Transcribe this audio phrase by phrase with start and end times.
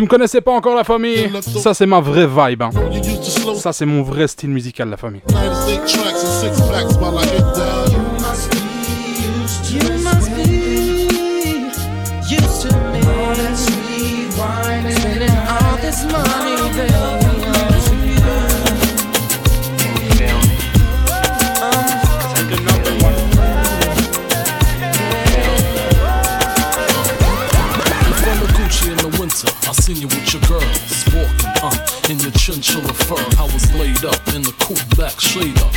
[0.00, 2.62] tu me connaissais pas encore la famille, ça c'est ma vraie vibe.
[2.62, 2.70] Hein.
[3.54, 5.20] Ça c'est mon vrai style musical la famille.
[34.02, 35.14] Laid up in the cool black.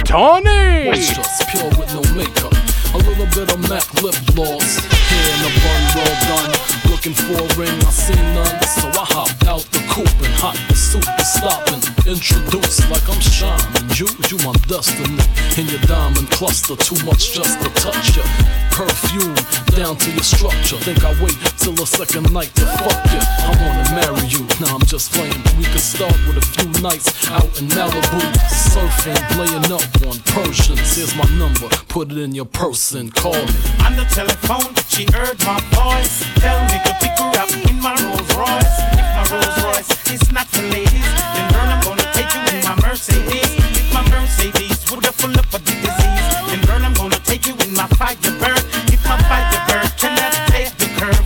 [0.05, 0.89] Tony!
[0.89, 2.53] Was just pure with no makeup.
[2.93, 4.77] A little bit of MAC lip gloss.
[4.79, 6.51] Hair in a bun, well done.
[6.91, 8.61] Looking for a ring, I seen none.
[8.63, 11.81] So I hopped out the coupe and hot the suit was stopping.
[12.05, 13.87] Introduced like I'm shining.
[13.95, 15.19] You, you my destiny.
[15.57, 18.23] In your diamond cluster, too much just to touch you.
[18.71, 19.35] Perfume
[19.77, 20.77] down to your structure.
[20.83, 23.21] Think I wait till the second night to fuck you.
[23.21, 24.45] I wanna marry you.
[24.59, 25.37] Now I'm just playing.
[25.57, 30.95] We could start with a few nights out in Malibu, surfing, laying up on Persians.
[30.95, 31.69] Here's my number.
[31.87, 33.59] Put it in your purse and call me.
[33.85, 36.25] On the telephone, she heard my voice.
[36.41, 39.02] Tell me to pick her up in my Rolls Royce.
[39.23, 42.63] If my Rolls Royce is not for ladies, then girl, I'm gonna take you in
[42.67, 43.55] my Mercedes.
[43.79, 47.47] If my Mercedes would have full up of the disease, then girl, I'm gonna take
[47.47, 48.63] you in my Firebird.
[48.91, 51.23] If my Firebird cannot take the curve,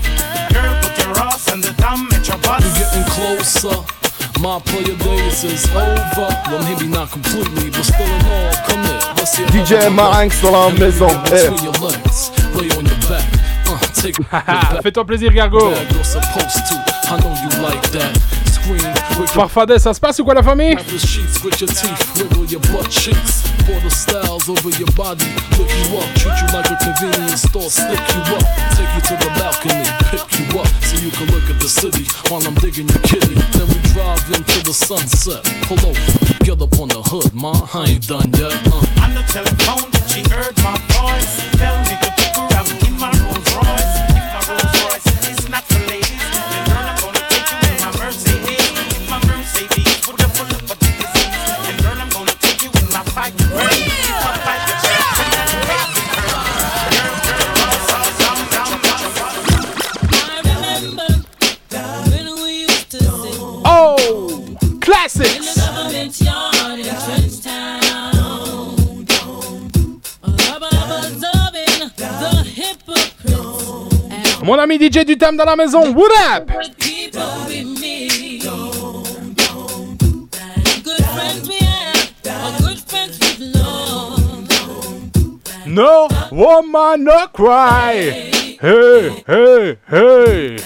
[0.53, 2.62] girl, put your ass on the dumb metro bus.
[2.62, 3.81] We're getting closer.
[4.42, 6.30] My player days is over.
[6.48, 9.02] Well, maybe not completely, but still in all, come here.
[9.18, 11.09] Let's see DJ Marinx dans la maison.
[11.09, 11.50] Eh.
[11.50, 13.25] Between your legs, lay on your back.
[13.66, 14.16] Uh, take
[14.84, 15.73] Fais-toi plaisir, Gargo.
[17.08, 17.16] Yeah, you're supposed to.
[17.16, 18.17] I know you like that.
[18.52, 20.75] Scream with your Farfadet, ça se passe ou quoi la famille?
[74.47, 76.50] Mon ami DJ du thème dans la maison, what up?
[85.66, 88.57] No woman, no cry.
[88.62, 90.57] Hey, hey, hey.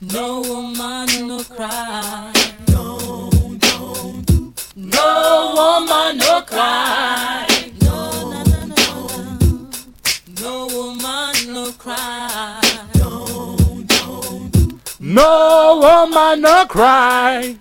[0.00, 2.19] No woman, no cry.
[5.60, 7.46] Woman, no cry.
[7.82, 7.96] No,
[8.30, 9.70] no, no, no.
[10.42, 12.60] No woman, no cry.
[15.00, 17.56] No woman, no cry.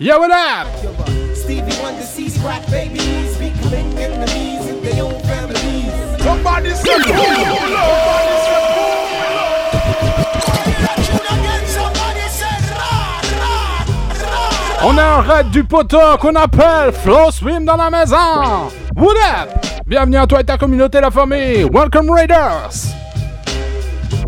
[0.00, 0.68] Yo, what up?
[1.34, 6.22] Stevie Wonder sees crack babies becoming enemies in their own families.
[6.22, 7.02] Somebody say,
[14.84, 18.70] On a un raid du poteau qu'on appelle Flow Swim dans la maison.
[18.94, 19.66] What up?
[19.84, 21.64] Bienvenue à toi et ta communauté, la famille.
[21.64, 22.94] Welcome Raiders.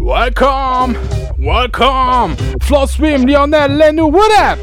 [0.01, 0.97] Welcome.
[1.39, 2.37] Welcome.
[2.61, 4.59] Flow Swim, Lionel, Lenou, what up?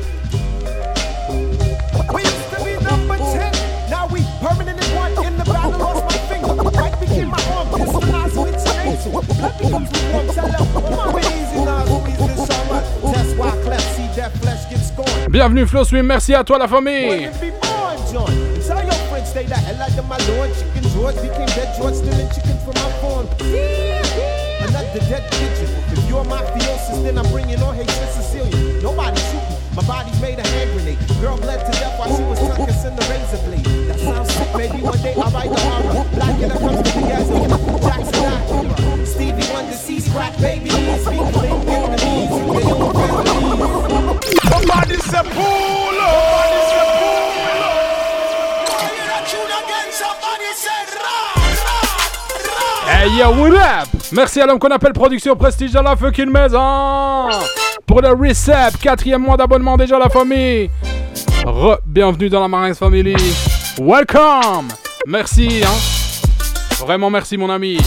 [15.38, 17.30] Bienvenue Flo Swim, merci à toi la famille.
[24.60, 25.70] Another dead pigeon.
[25.94, 28.82] If you're my theosis, then I'm bringing on hatred Sicilian.
[28.82, 29.58] Nobody shooting.
[29.76, 30.98] My body's made a hand grenade.
[31.22, 33.66] Girl bled to death while she was tucking in the razor blade.
[33.88, 34.50] That sounds sick.
[34.58, 36.04] Maybe one day I'll write the horror.
[36.16, 36.82] Black the comes
[53.16, 53.88] yo, what up?
[54.12, 57.30] Merci à l'homme qu'on appelle Production Prestige dans la fucking maison.
[57.86, 60.70] Pour le Recep, quatrième mois d'abonnement déjà la famille.
[61.46, 63.16] Re, bienvenue dans la Marines Family.
[63.80, 64.70] Welcome.
[65.06, 66.78] Merci, hein.
[66.86, 67.78] Vraiment merci mon ami.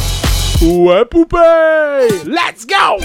[0.62, 1.38] Ouais poupée.
[2.26, 3.05] Let's go.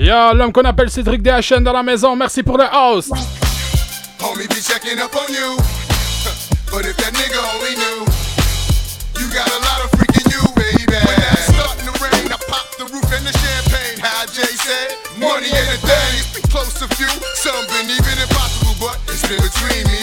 [0.00, 2.16] Yo, l'homme qu'on appelle Cédric DHN dans la maison.
[2.16, 3.10] Merci pour le house.
[4.18, 5.60] Homie be checking up on you.
[6.72, 8.08] But if that nigga only knew,
[9.20, 10.88] you got a lot of freaking you, baby.
[10.88, 14.00] When starting to rain, I pop the roof and the champagne.
[14.00, 16.48] How Jay said, money ain't a thing.
[16.48, 19.99] Close to few, some been even impossible, but it's been between me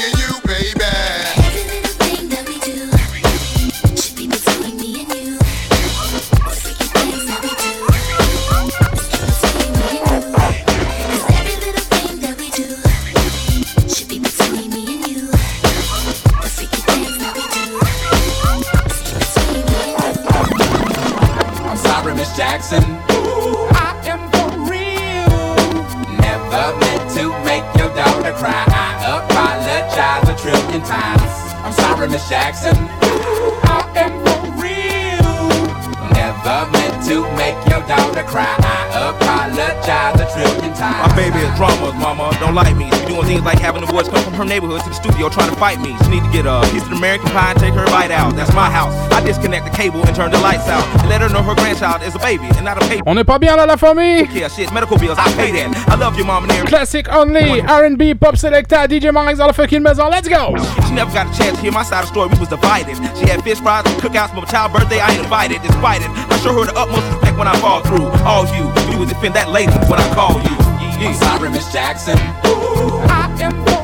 [45.57, 45.97] fight me.
[46.03, 48.35] She need to get a piece of American pie and take her bite out.
[48.35, 48.93] That's my house.
[49.11, 50.85] I disconnect the cable and turn the lights out.
[51.01, 53.03] And let her know her grandchild is a baby and not a paper.
[53.07, 54.27] On n'est pas bien là la famille?
[54.31, 55.89] Yeah, shit, medical bills, I pay that.
[55.89, 56.69] I love your mom and everything.
[56.69, 60.09] Classic only, R&B, pop selecta, DJ Marex dans la fucking maison.
[60.09, 60.55] Let's go.
[60.87, 62.29] She never got a chance to hear my side of the story.
[62.29, 62.95] We was divided.
[63.17, 64.99] She had fish fries and cookouts for my child birthday.
[64.99, 65.61] I ain't invited.
[65.61, 68.05] Despite it, I show her the utmost respect when I fall through.
[68.23, 70.55] All you, you would defend that lady when I call you.
[70.99, 72.17] Yeah, I'm sorry, Miss Jackson.
[72.17, 73.76] I am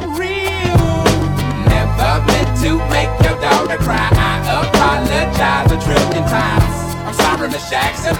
[2.63, 4.07] to make your daughter cry.
[4.13, 6.75] I apologize a trillion times.
[7.05, 8.15] I'm sorry, Miss Jackson.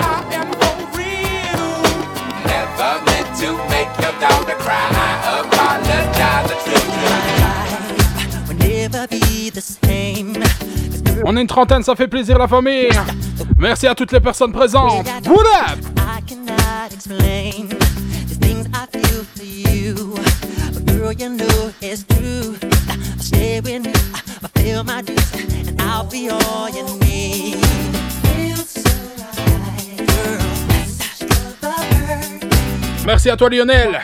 [0.00, 1.68] I am for real.
[2.48, 4.86] Never meant to make your daughter cry.
[4.96, 7.12] I apologize a trillion
[7.44, 8.58] times.
[8.58, 10.42] never be the same.
[11.26, 12.88] On est une trentaine, ça fait plaisir la famille.
[13.58, 15.06] Merci à toutes les personnes présentes.
[15.26, 15.89] What up?
[33.06, 34.00] Merci à toi Lionel.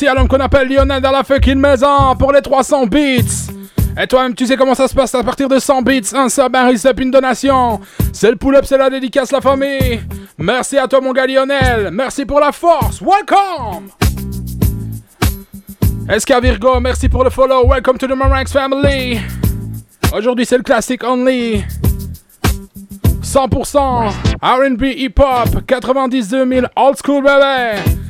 [0.00, 3.50] merci l'homme qu'on appelle Lionel dans la fucking maison pour les 300 bits.
[4.00, 6.54] Et toi-même, tu sais comment ça se passe à partir de 100 bits, un sub,
[6.56, 7.80] un recep, une donation.
[8.12, 10.00] C'est le pull-up, c'est la dédicace, la famille.
[10.38, 11.90] Merci à toi, mon gars Lionel.
[11.92, 13.02] Merci pour la force.
[13.02, 13.90] Welcome!
[16.18, 16.34] SK
[16.80, 17.66] merci pour le follow.
[17.68, 19.20] Welcome to the Maranx family.
[20.14, 21.64] Aujourd'hui, c'est le classique only.
[23.22, 24.08] 100%
[24.42, 28.09] RB hip-hop, 92 000 old school baby.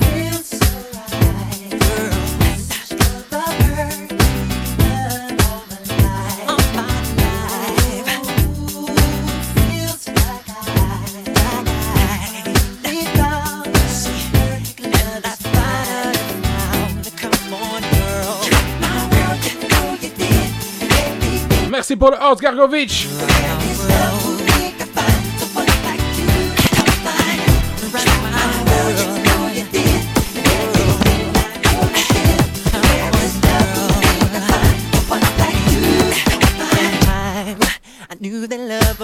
[21.91, 22.41] Merci pour le Horst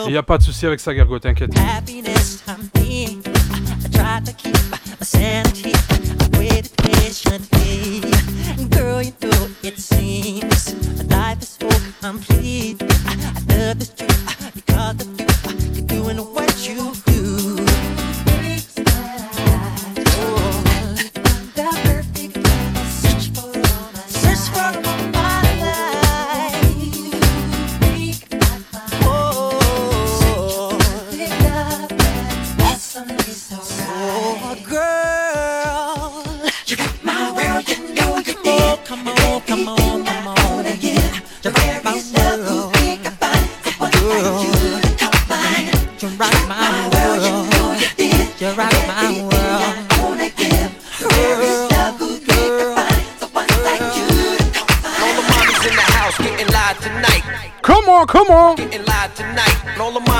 [0.06, 1.52] Il n'y a pas de souci avec ça, Gargo, t'inquiète.
[12.08, 12.82] complete.
[12.82, 14.37] I, I love this truth.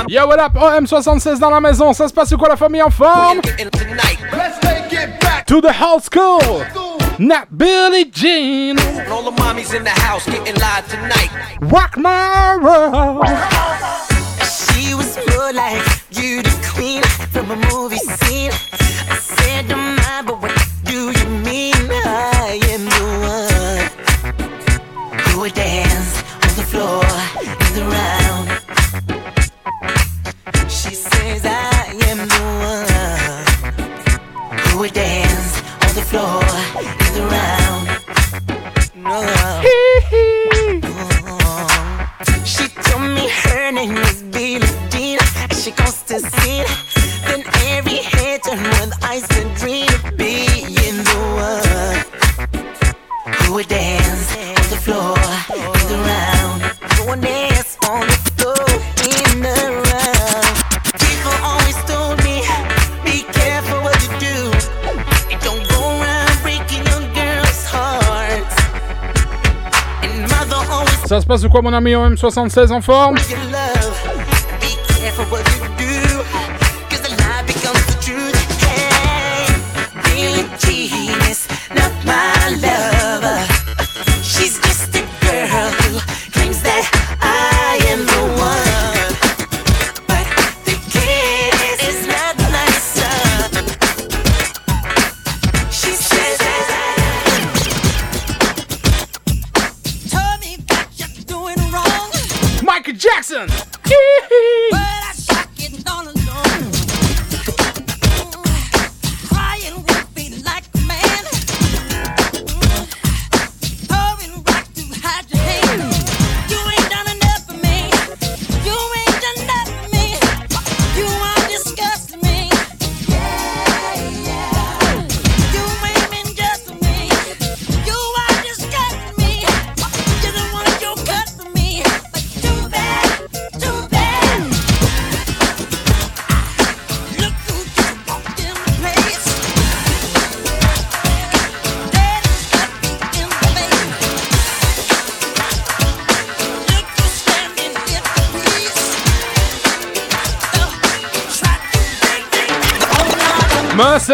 [0.08, 0.54] Yo, what up?
[0.54, 1.92] OM76 dans la maison.
[1.92, 3.42] Ça se passe quoi la famille en forme?
[5.46, 6.64] To the old school.
[7.18, 8.78] Not Billy Jean.
[9.10, 11.30] all the mommies in the house getting live tonight.
[11.60, 13.26] Rock my world.
[14.44, 16.67] She was pure like beautiful.
[71.28, 71.92] passe de quoi, mon ami?
[71.92, 73.16] OM76 en forme?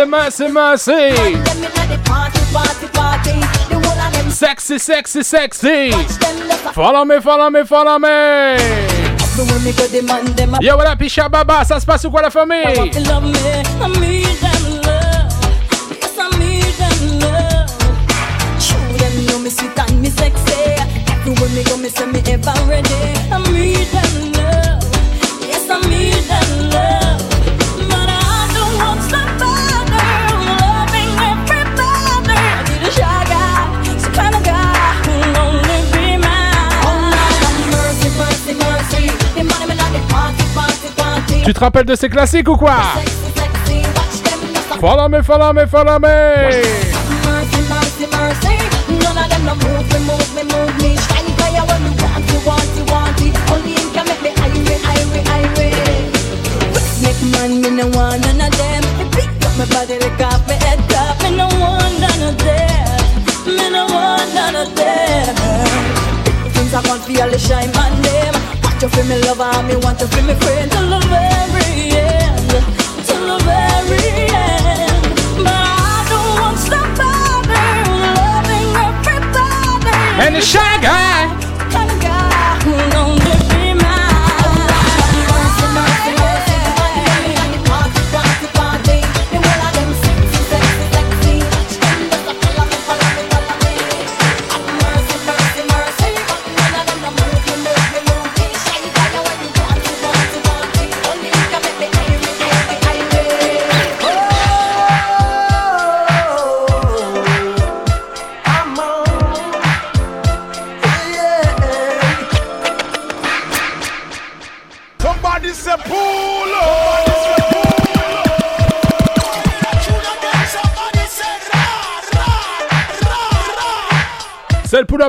[0.06, 1.14] mercy, mercy.
[4.30, 5.92] Sexy, sexy, sexy.
[6.72, 8.56] Follow me, follow me, follow me.
[10.60, 11.64] Yo, what up, Isha Baba?
[11.64, 12.90] Ça se passe ou quoi la famille?
[21.54, 22.88] Me go, me say me ever ready.
[23.30, 24.82] I love.
[25.46, 25.78] Yes, I
[26.72, 27.03] love.
[41.44, 42.76] Tu te rappelles de ces classiques ou quoi
[44.80, 46.84] Follow me, follow me, follow me.
[68.84, 72.50] You feel me lover, me want you feel me friend till the very end,
[73.06, 75.04] till the very end.
[75.38, 77.48] But I don't want somebody
[78.12, 80.20] loving everybody.
[80.20, 81.32] And the shy guy.
[81.72, 83.43] Kind of guy who'll only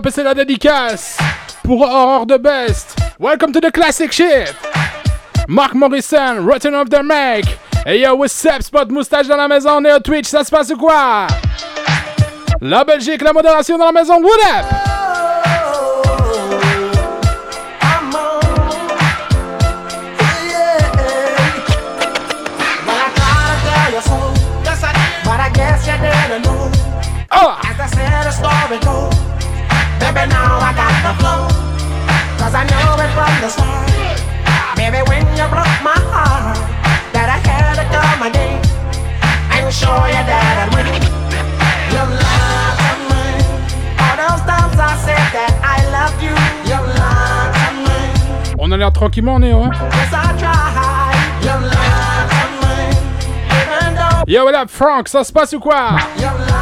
[0.04, 1.18] Et c'est la dédicace
[1.64, 2.98] pour Horror de Best.
[3.18, 4.54] Welcome to the classic shit.
[5.48, 7.46] Mark Morrison, Rotten of the Make.
[7.86, 11.28] Et yo, what's up, Spot Moustache dans la maison, Néo Twitch, ça se passe quoi?
[12.60, 14.75] La Belgique, la modération dans la maison, what up?
[33.16, 33.88] From the start.
[34.76, 36.58] Baby, when you broke my heart,
[37.16, 38.60] that I had to come again
[39.56, 40.88] and show you that I win.
[41.96, 43.24] You love to me.
[44.04, 46.36] All those times I said that I loved you.
[46.70, 48.00] You love to me.
[48.60, 49.64] On a l'air tranquillement, Néo.
[49.64, 49.72] Hein?
[49.72, 51.16] Yes, I tried.
[51.48, 52.76] You love to me.
[53.60, 55.92] Even though Yo, what up, Frank, ça se passe ou quoi?
[56.20, 56.55] love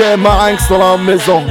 [0.00, 1.44] DJ Marinx dans la maison.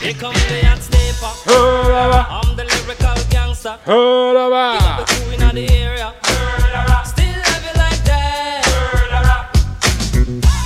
[0.00, 1.30] Here come the hot sniper.
[1.46, 3.76] I'm the lyrical gangster.
[3.86, 4.78] Là-bas.
[4.96, 6.14] The crew in the area.
[7.04, 8.64] Still love you like that.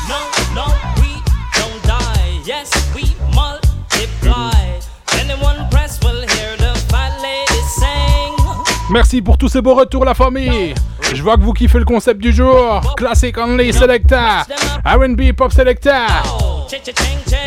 [0.08, 0.20] No,
[0.54, 0.66] no,
[1.00, 1.10] we
[1.58, 2.42] don't die.
[2.46, 4.78] Yes, we multiply.
[5.18, 8.36] Anyone press will hear the fat lady sing.
[8.90, 10.74] Merci pour tous ces beaux retours, la famille.
[11.14, 12.94] Je vois que vous kiffez le concept du jour.
[12.96, 14.44] Classic Only Selecta.
[14.84, 16.06] R&B Pop Selecta.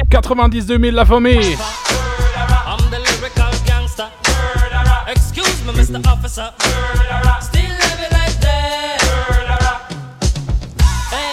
[0.09, 1.57] 90 2000, la famille.
[5.09, 5.99] Excuse me, Mr.
[6.09, 6.45] Officer.
[7.41, 8.97] Still you like that.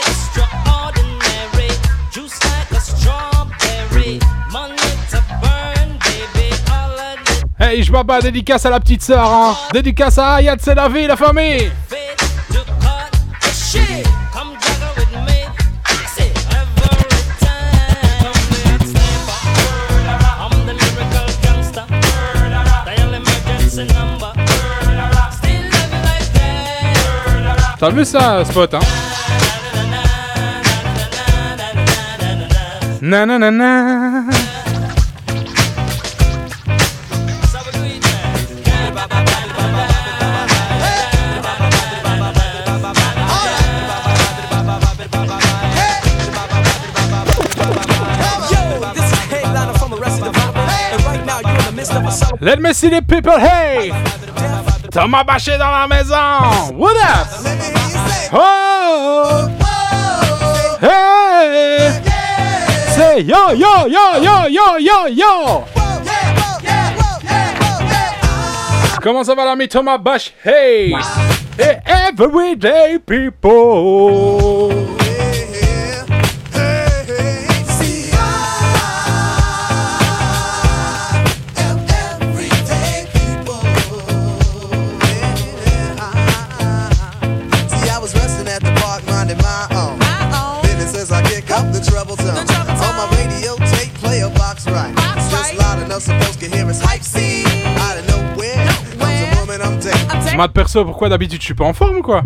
[0.09, 1.70] Extraordinary.
[2.12, 4.18] Juice like a strawberry.
[4.51, 4.77] Money
[5.11, 6.51] to burn, baby.
[6.68, 9.57] All of the Hey, je baba, dédicace à la petite sœur, hein.
[9.73, 11.70] Dédicace à Ayat, c'est la vie, la famille.
[51.59, 52.47] In the midst of a celebration.
[52.47, 53.90] Let me see the people, hey!
[54.90, 56.77] Thomas Bachet dans la maison!
[56.77, 57.34] What up?
[58.37, 59.49] Oh!
[60.81, 62.03] Hey!
[62.97, 65.64] Say yo, yo, yo, yo, yo, yo, yo!
[69.01, 70.33] Comment ça va l'ami Thomas Bash?
[70.44, 70.92] Hey!
[71.57, 74.73] Hey, everyday people!
[100.35, 102.25] Format perso, pourquoi d'habitude je suis pas en forme quoi?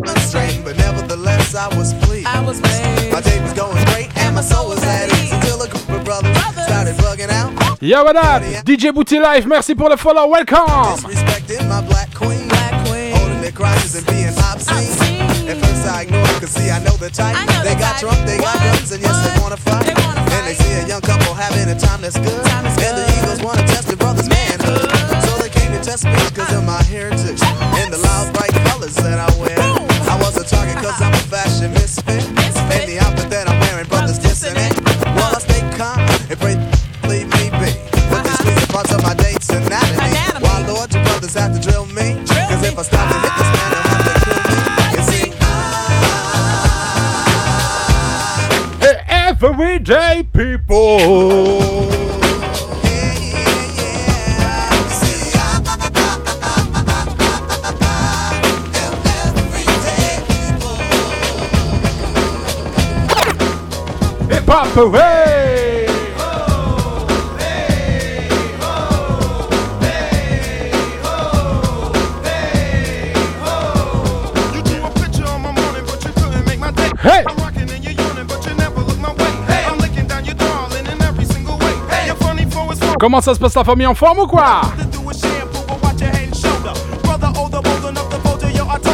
[7.82, 8.42] Yo what up?
[8.64, 10.56] DJ Booty Life, merci pour le follow, welcome!
[10.58, 10.96] At
[15.56, 16.06] first I
[16.40, 19.38] cause see I know the type They got drunk, they got guns, and yes they
[19.42, 19.86] wanna fight.
[19.86, 22.64] And they see a young couple having a time that's good, time
[25.26, 27.47] So they came to test me cause of my heritage.
[27.98, 29.58] And the loud, bright colors that I wear.
[29.58, 32.24] I was a target cause I'm a fashion misfit.
[32.28, 34.78] And the outfit that I'm wearing, brothers dissing it.
[35.16, 35.98] Well, I stay calm
[36.30, 36.56] and pray,
[37.08, 37.74] leave me be.
[38.10, 40.14] But they squeeze the parts of my date's anatomy.
[40.44, 42.14] Why, Lord, you brothers have to drill me?
[42.26, 44.62] Cause if I stop to hit this man, they'll have to kill me.
[44.94, 45.34] You see,
[48.84, 51.67] Hey, everyday people!
[64.78, 65.86] Away!
[77.00, 77.24] Hey!
[77.26, 79.64] I'm rocking and you're yawning, but you never look my way.
[79.66, 81.74] I'm licking down your darling in every single way.
[82.06, 84.62] You're funny for it's Comment ça se passe la famille en forme ou quoi?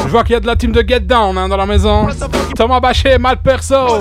[0.06, 2.06] Je vois qu'il y a de la team de Get Down hein, dans la maison.
[2.54, 3.98] Thomas Bachet, Mal Perso.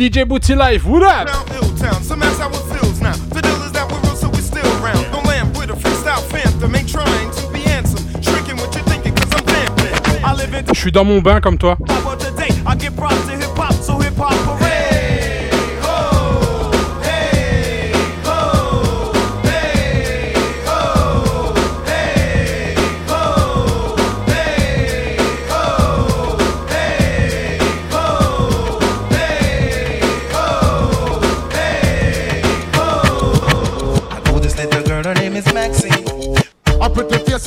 [0.00, 1.28] DJ Booty Life, what up?
[1.76, 2.02] Town.
[2.02, 3.12] Some ask how it feels now.
[3.12, 5.04] The deal is that we're real, so we still round.
[5.12, 6.74] Don't land with a freestyle phantom.
[6.74, 8.00] Ain't trying to be handsome.
[8.22, 10.24] Shrinking what you're thinking, cause I'm vamping.
[10.24, 11.76] I live in Je suis dans mon bain comme toi.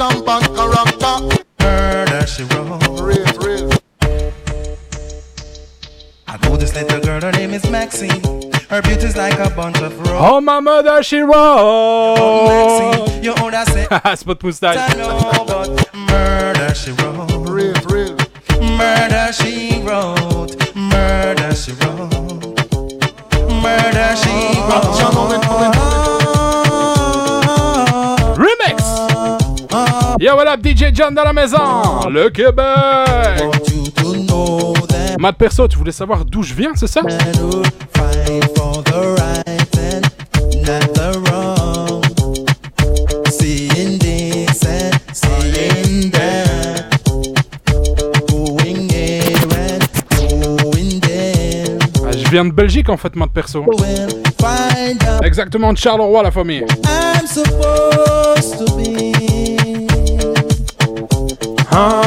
[0.09, 1.43] Pretty face and bad character.
[1.59, 2.81] Murder, she wrote.
[2.99, 3.71] Real, real.
[6.27, 8.21] I know this little girl, her name is Maxine.
[8.69, 10.13] Her beauty's like a bunch of roses.
[10.15, 12.47] Oh my mother, she wrote.
[12.47, 14.17] Maxine, you own a set.
[14.19, 14.77] Spot moustache.
[14.77, 15.92] I know, but
[30.23, 31.57] Yeah, voilà, DJ John dans la maison?
[32.09, 33.43] Le Québec.
[35.19, 37.01] Matt Perso, tu voulais savoir d'où je viens, c'est ça?
[52.05, 53.65] Ah, je viens de Belgique en fait, moi de perso.
[55.21, 56.63] Exactement de Charleroi la famille.
[56.85, 57.27] I'm
[61.73, 62.02] supposed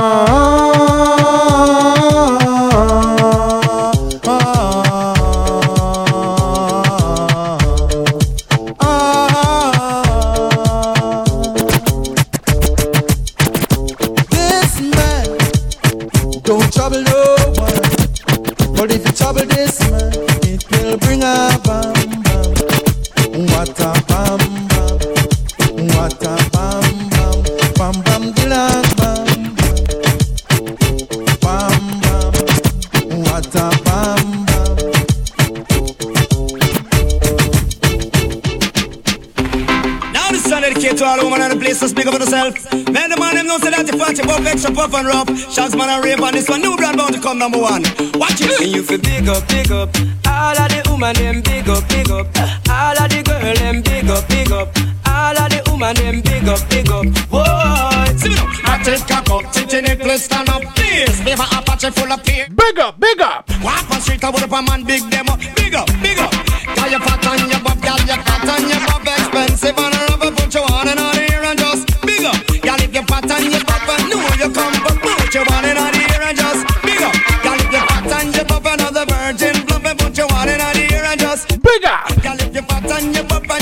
[44.08, 45.28] know say that you fat, you buff, extra puff and rough.
[45.52, 47.82] Shots man and rape on this one, new blood bound to come number one.
[48.14, 48.60] Watch it.
[48.60, 49.90] And you feel big up, big up.
[50.26, 52.26] All of the woman them big up, big up.
[52.68, 54.68] All of the girl them big up, big up.
[55.06, 57.06] All of the woman them big up, big up.
[57.30, 58.46] Whoa, see me now.
[58.64, 60.62] Active cock up, titty nipple stand up.
[60.74, 62.46] Please, be my Apache full of peer.
[62.54, 63.48] Big up, big up.
[63.62, 65.40] Walk on street, I would up a man, big them up.
[65.56, 66.35] Big up, big up.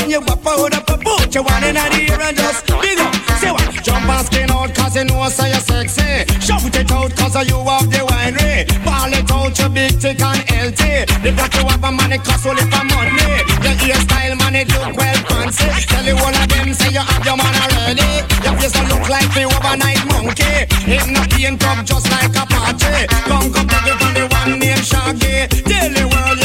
[0.01, 3.15] And your buff out up, put you on and on here and just big up.
[3.39, 3.71] Say what?
[3.83, 6.25] Jump and skin out cause you know say you're sexy.
[6.41, 8.67] Shout it out cause you have the winery.
[8.85, 11.05] Ball it out you big thick and healthy.
[11.23, 13.29] The got you have a money cost only for money.
[13.65, 15.69] Your hairstyle man it look well fancy.
[15.87, 18.25] Tell you one of them say you have your man already.
[18.45, 20.67] Your face a look like the overnight monkey.
[20.91, 23.07] It not paint up just like a party.
[23.29, 25.49] Come come take it from the one named Shaggy.
[25.69, 26.44] Tell the world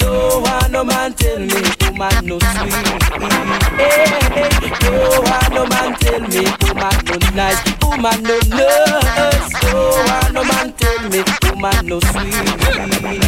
[0.00, 2.74] don't want no man tell me woman no sweet,
[3.78, 4.50] hey, hey.
[4.80, 9.50] Don't want no man tell me woman no nice, woman no nurse.
[9.60, 13.19] Don't want no man tell me woman no sweet.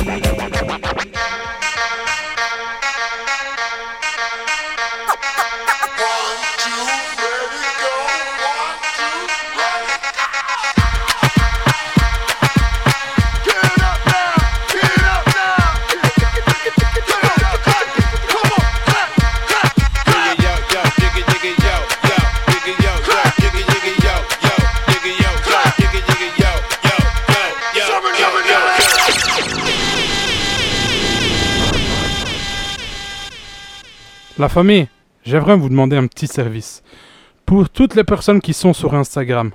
[34.42, 34.88] La famille,
[35.22, 36.82] j'aimerais vous demander un petit service.
[37.46, 39.52] Pour toutes les personnes qui sont sur Instagram,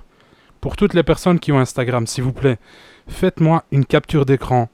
[0.61, 2.57] pour toutes les personnes qui ont Instagram, s'il vous plaît,
[3.09, 4.69] faites-moi une capture d'écran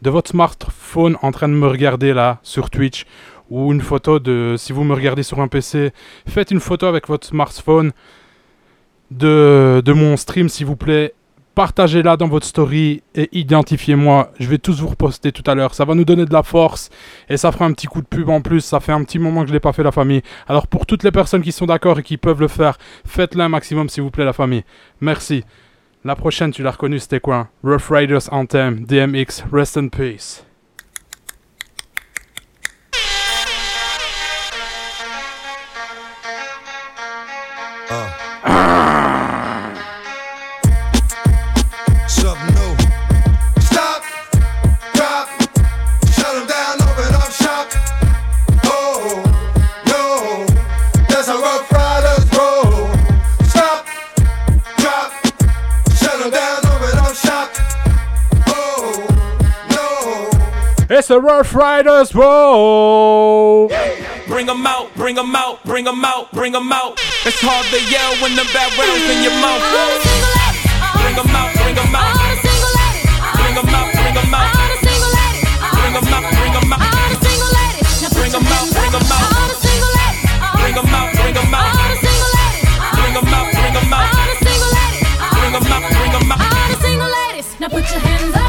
[0.00, 3.04] de votre smartphone en train de me regarder là sur Twitch
[3.50, 5.92] ou une photo de si vous me regardez sur un PC,
[6.26, 7.92] faites une photo avec votre smartphone
[9.10, 11.12] de, de mon stream s'il vous plaît.
[11.58, 14.30] Partagez-la dans votre story et identifiez-moi.
[14.38, 15.74] Je vais tous vous reposter tout à l'heure.
[15.74, 16.88] Ça va nous donner de la force
[17.28, 18.60] et ça fera un petit coup de pub en plus.
[18.60, 20.22] Ça fait un petit moment que je l'ai pas fait la famille.
[20.46, 23.48] Alors pour toutes les personnes qui sont d'accord et qui peuvent le faire, faites-le un
[23.48, 24.62] maximum s'il vous plaît la famille.
[25.00, 25.42] Merci.
[26.04, 27.48] La prochaine, tu l'as reconnu, c'était quoi?
[27.64, 30.44] Rough Riders Anthem, DMX, Rest in Peace.
[37.90, 38.87] Something
[60.98, 63.68] It's a Ruff Ryders Roll!
[64.26, 66.98] Bring 'em out, bring 'em out, bring 'em out, bring 'em out.
[67.24, 69.62] It's hard to yell when the barrel's in your mouth.
[70.98, 72.18] Bring 'em out, bring 'em out.
[73.38, 74.50] Bring 'em out, bring 'em out.
[75.78, 76.82] Bring 'em out, bring 'em out.
[78.10, 79.38] Bring 'em out, bring 'em out.
[80.58, 81.78] Bring 'em out, bring 'em out.
[82.98, 84.18] Bring 'em out, bring 'em out.
[85.30, 86.42] Bring 'em out, bring 'em out.
[87.60, 88.47] Now put your hands up,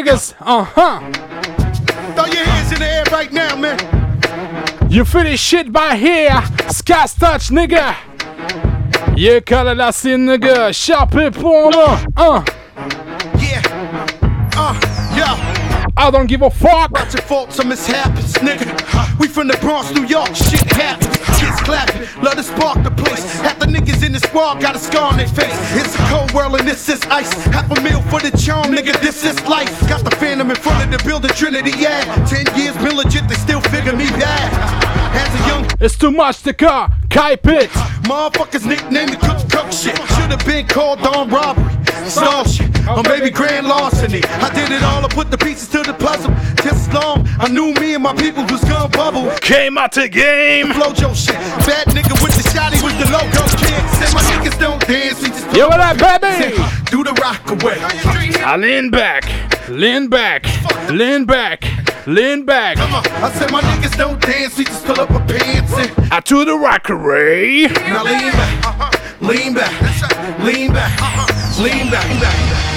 [0.00, 1.00] niggas, uh huh.
[2.14, 3.78] Throw your hands in the air, right now, man.
[4.90, 6.42] You finish shit by here.
[6.68, 7.94] Scott's touch, nigga.
[9.16, 10.72] Yeah, call la scene, nigga.
[11.34, 11.98] Pour là.
[12.16, 12.44] Hein.
[13.38, 13.62] Yeah.
[14.56, 14.74] Uh,
[15.14, 15.92] yeah.
[15.96, 16.90] I don't give a fuck.
[16.92, 19.18] Watch your faults or mishaps, nigga.
[19.18, 21.19] We from the Bronx, New York, shit happens.
[21.38, 23.24] Kids clapping, love to spark the place.
[23.40, 25.56] Half the niggas in the squad got a scar on their face.
[25.76, 27.32] It's a cold world and this is ice.
[27.46, 29.72] Half a meal for the charm, nigga, this is life.
[29.88, 32.02] Got the phantom in front of the building, Trinity, yeah.
[32.26, 34.99] Ten years been legit, they still figure me bad.
[35.12, 36.90] As a young It's too much to car.
[37.08, 37.70] Kype it.
[38.06, 39.96] Motherfuckers nicknamed the cook cook shit.
[40.14, 41.80] Should've been called on robbery.
[42.08, 42.70] Stall shit.
[42.88, 44.22] On baby grand larceny.
[44.24, 46.32] I did it all, I put the pieces to the puzzle.
[46.62, 49.30] Just as long I knew me and my people was gonna bubble.
[49.40, 50.68] Came out the game.
[50.68, 51.36] Flojo shit.
[51.66, 53.82] Bad nigga with the shotty with the logo kid.
[53.98, 56.56] Said my niggas don't dance, we just Yo, what up, baby?
[56.90, 57.76] Do the rock away.
[58.42, 59.24] I lean back.
[59.68, 60.46] Lean back.
[60.88, 61.89] Lean back.
[62.06, 62.78] Lean back.
[62.78, 66.44] I said my niggas don't dance, we just pull up our pants and I do
[66.44, 67.66] the rock array.
[67.66, 68.90] now uh-huh.
[69.20, 69.80] lean back,
[70.42, 71.62] lean back, uh-huh.
[71.62, 72.60] lean back, lean back.
[72.60, 72.69] Club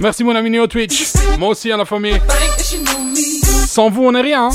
[0.00, 1.04] Merci mon ami Neo Twitch,
[1.38, 2.20] moi aussi à la famille.
[3.66, 4.48] Sans vous on est rien.
[4.48, 4.50] Hein?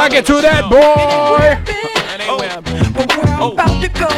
[0.00, 0.06] Know.
[0.06, 1.80] And I get to that, boy!
[3.42, 4.08] Oh, about to go.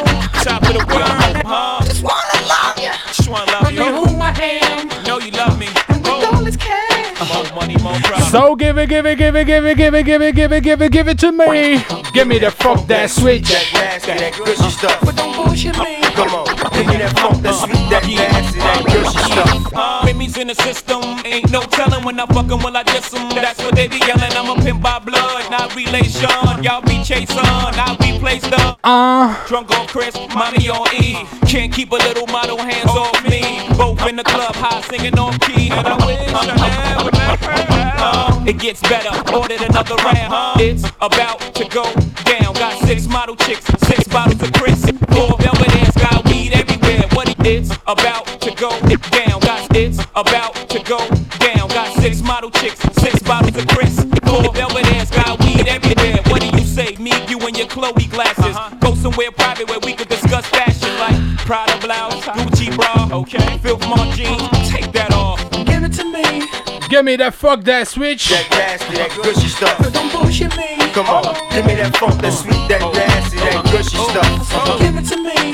[0.42, 1.81] Top of the world, huh?
[1.85, 2.92] Just wanna love ya.
[3.07, 3.85] Just wanna love you.
[3.85, 4.31] who I
[4.62, 5.05] am.
[5.05, 5.68] Know you love me.
[5.88, 7.18] With all this cash.
[7.29, 8.31] More money, more problems.
[8.31, 10.62] So give it, give it, give it, give it, give it, give it, give it,
[10.62, 11.85] give it, give it to me.
[12.12, 13.49] Give me the fuck that switch.
[13.49, 14.99] that nasty, that gushy stuff.
[15.05, 16.03] But don't bullshit me.
[16.14, 18.91] Come on, give me that funk, that sweet, that nasty, that
[20.42, 23.28] in the system, ain't no telling when I fuck 'em, will I diss 'em.
[23.31, 24.33] That's what they be yelling.
[24.37, 26.28] I'm a pimp by blood, not relation.
[26.64, 27.38] Y'all be chasing,
[27.87, 28.81] I be placed up.
[28.83, 31.24] Uh, Drunk on Chris, mommy on E.
[31.46, 33.42] Can't keep a little model hands off me.
[33.78, 35.70] Both in the club, high singing on key.
[35.70, 40.61] And I wish I had uh, It gets better, ordered another round.
[40.61, 41.85] It's about to go
[42.24, 42.55] down.
[42.55, 44.81] Got six model chicks, six bottles of Chris.
[45.14, 47.07] Four velvet ass, got weed everywhere.
[47.12, 48.70] What it's about to go
[49.11, 49.41] down.
[49.73, 50.99] Got it's about to go
[51.39, 51.69] down.
[51.69, 53.97] Got six model chicks, six bottles of Chris.
[54.27, 56.21] Four velvet ass, got weed everywhere.
[56.27, 56.95] What do you say?
[56.97, 58.45] Me, you, and your Chloe glasses.
[58.45, 58.77] Uh-huh.
[58.81, 63.81] Go somewhere private where we could discuss fashion like Prada blouse, Gucci bra, okay, Filth
[63.89, 64.43] Mart jeans.
[64.69, 65.41] Take that off.
[65.64, 66.47] Give it to me.
[66.91, 68.29] give me that fuck that switch.
[68.29, 69.79] That nasty, that gushy stuff.
[69.79, 70.77] But don't bullshit me.
[70.93, 72.93] Come on, give me that funk, that sweet, that oh.
[72.93, 74.09] nasty, that gushy oh.
[74.12, 74.79] stuff.
[74.81, 75.51] Give it to me.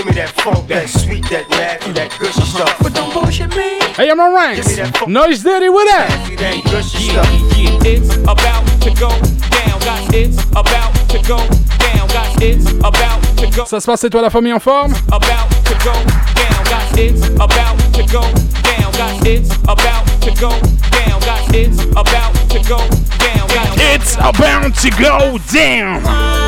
[0.00, 2.64] Give me that funk, that sweet, that nasty, that gushy uh-huh.
[2.64, 2.76] stuff.
[2.80, 3.84] But don't bullshit me.
[3.92, 4.64] Hey, I'm on ranks.
[5.06, 6.08] Noise Daddy, what up?
[6.40, 7.28] That gushy Yeah, stuff.
[7.52, 9.12] yeah, it's about to go
[9.52, 9.76] down.
[9.84, 11.36] Got it's about to go
[11.76, 12.08] down.
[12.16, 13.66] Got it's about to go.
[13.66, 14.94] Ça se passe, c'est toi la famille en forme?
[15.12, 15.92] about to go
[16.32, 16.64] down.
[16.64, 18.24] Got it's about to go
[18.64, 18.92] down.
[18.96, 20.48] Got it's about to go
[20.96, 21.20] down.
[21.28, 22.80] Got it's about to go
[23.20, 23.48] down.
[23.52, 26.39] Got It's about to go down.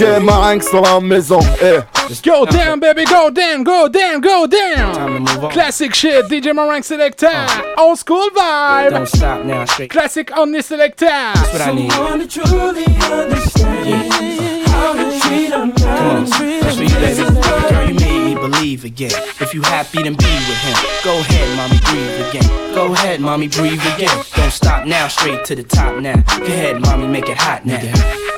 [0.00, 1.40] DJ DJ Marinx dans la maison.
[1.60, 1.82] Eh.
[2.24, 5.26] Go down, baby, go down, go down, go down.
[5.50, 7.46] Classic shit, DJ Marang Selector.
[7.76, 8.90] Old school vibe.
[8.90, 9.90] Don't stop now, straight.
[9.90, 11.04] Classic on the selector.
[11.04, 11.92] That's what I need.
[11.92, 15.74] Someone to truly understand how to treat a man.
[15.74, 17.22] Come on, that's for you, baby.
[17.70, 17.99] Girl, you made me
[18.40, 19.12] believe again.
[19.40, 20.76] If you happy, then be with him.
[21.04, 22.74] Go ahead, mommy, breathe again.
[22.74, 24.24] Go ahead, mommy, breathe again.
[24.34, 26.22] Don't stop now, straight to the top now.
[26.38, 27.80] Go ahead, mommy, make it hot now.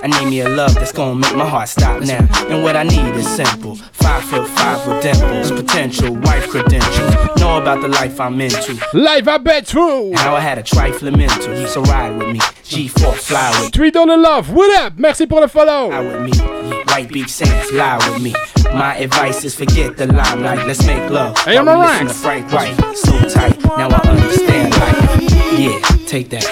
[0.03, 2.27] I need me a love that's gonna make my heart stop now.
[2.49, 3.77] And what I need is simple.
[3.77, 7.15] Five foot five with dimples, potential wife credentials.
[7.39, 8.75] Know about the life I'm into.
[8.95, 10.09] Life I bet true.
[10.09, 11.67] And how I had a trifling mental.
[11.69, 12.41] So ride with me.
[12.41, 14.51] G4 fly with Tweet on the love.
[14.53, 14.99] What up?
[14.99, 15.91] Merci pour le follow.
[15.91, 16.62] Fly with me.
[16.93, 18.35] White Beach Saints, lie with me.
[18.75, 20.67] My advice is forget the limelight.
[20.67, 21.39] Let's make love.
[21.39, 22.13] Hey, I'm While we a listen Ranks.
[22.13, 22.97] to Frank White.
[22.97, 23.65] So tight.
[23.65, 25.59] Now I understand life.
[25.59, 26.45] Yeah, take that.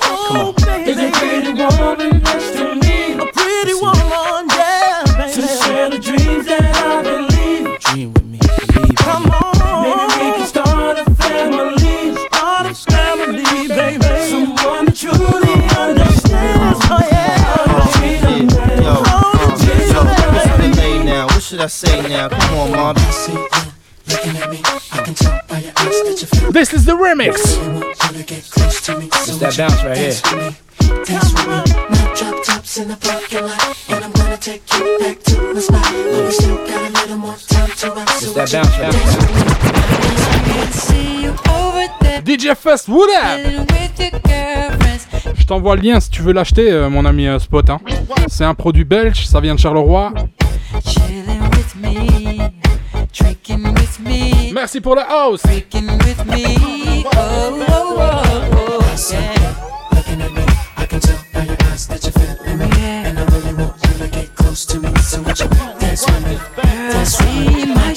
[0.00, 0.54] Come on.
[0.88, 3.14] Is a pretty woman next to me?
[3.14, 5.32] A pretty woman, yeah, baby.
[5.32, 7.27] To share the dreams that I believe.
[26.52, 27.58] This is the remix.
[42.24, 43.40] DJ First, what up?
[45.34, 47.68] Je t'envoie le lien si tu veux l'acheter, euh, mon ami euh, Spot.
[47.68, 47.80] Hein.
[48.28, 50.12] C'est un produit belge, ça vient de Charleroi.
[54.58, 55.42] Merci pour le house.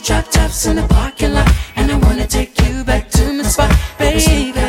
[0.04, 3.72] drop tops in the parking lot, and I wanna take you back to my spot,
[3.98, 4.61] baby.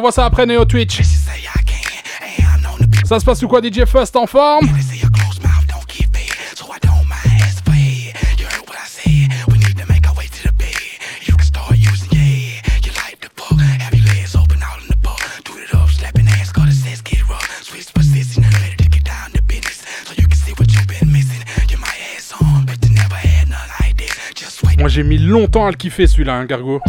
[0.00, 1.02] T'envoie ça après Neo Twitch.
[3.04, 4.66] Ça se passe ou quoi DJ Fest en forme?
[24.78, 26.80] Moi j'ai mis longtemps à le kiffer celui-là, hein, Gargo.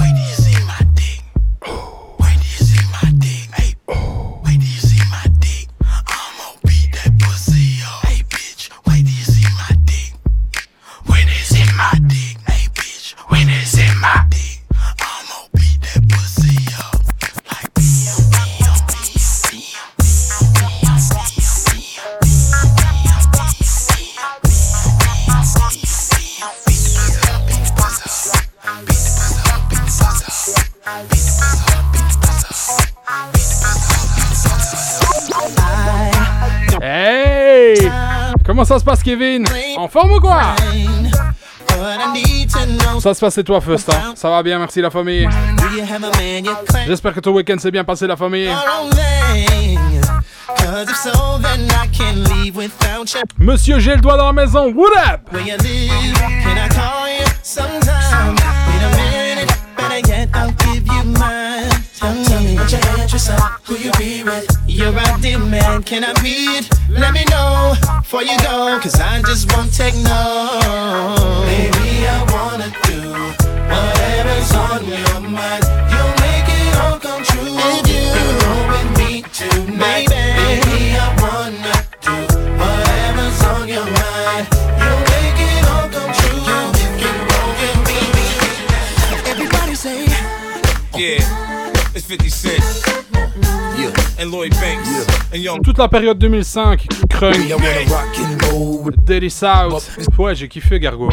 [39.78, 40.56] En forme ou quoi
[43.00, 43.90] Ça se passe et toi, Fest.
[43.90, 45.28] hein ça va bien, merci la famille.
[46.88, 48.50] J'espère que ton week-end s'est bien passé, la famille.
[53.38, 54.72] Monsieur, j'ai le doigt dans la maison.
[54.74, 55.22] What up?
[64.82, 64.92] A.
[64.92, 66.62] You're there, man, can I be?
[66.90, 70.48] Let me know before you go, cause I just won't take no.
[71.46, 73.00] Baby, I wanna do
[73.70, 75.64] whatever's on your mind.
[75.92, 77.58] You'll make it all come true.
[77.62, 78.10] And you
[78.42, 80.11] roll with me tonight,
[94.32, 95.62] Lloyd Banks.
[95.64, 97.36] Toute la période 2005, Crunk,
[99.06, 99.84] Daily South.
[100.18, 101.10] Ouais, j'ai kiffé Gargo.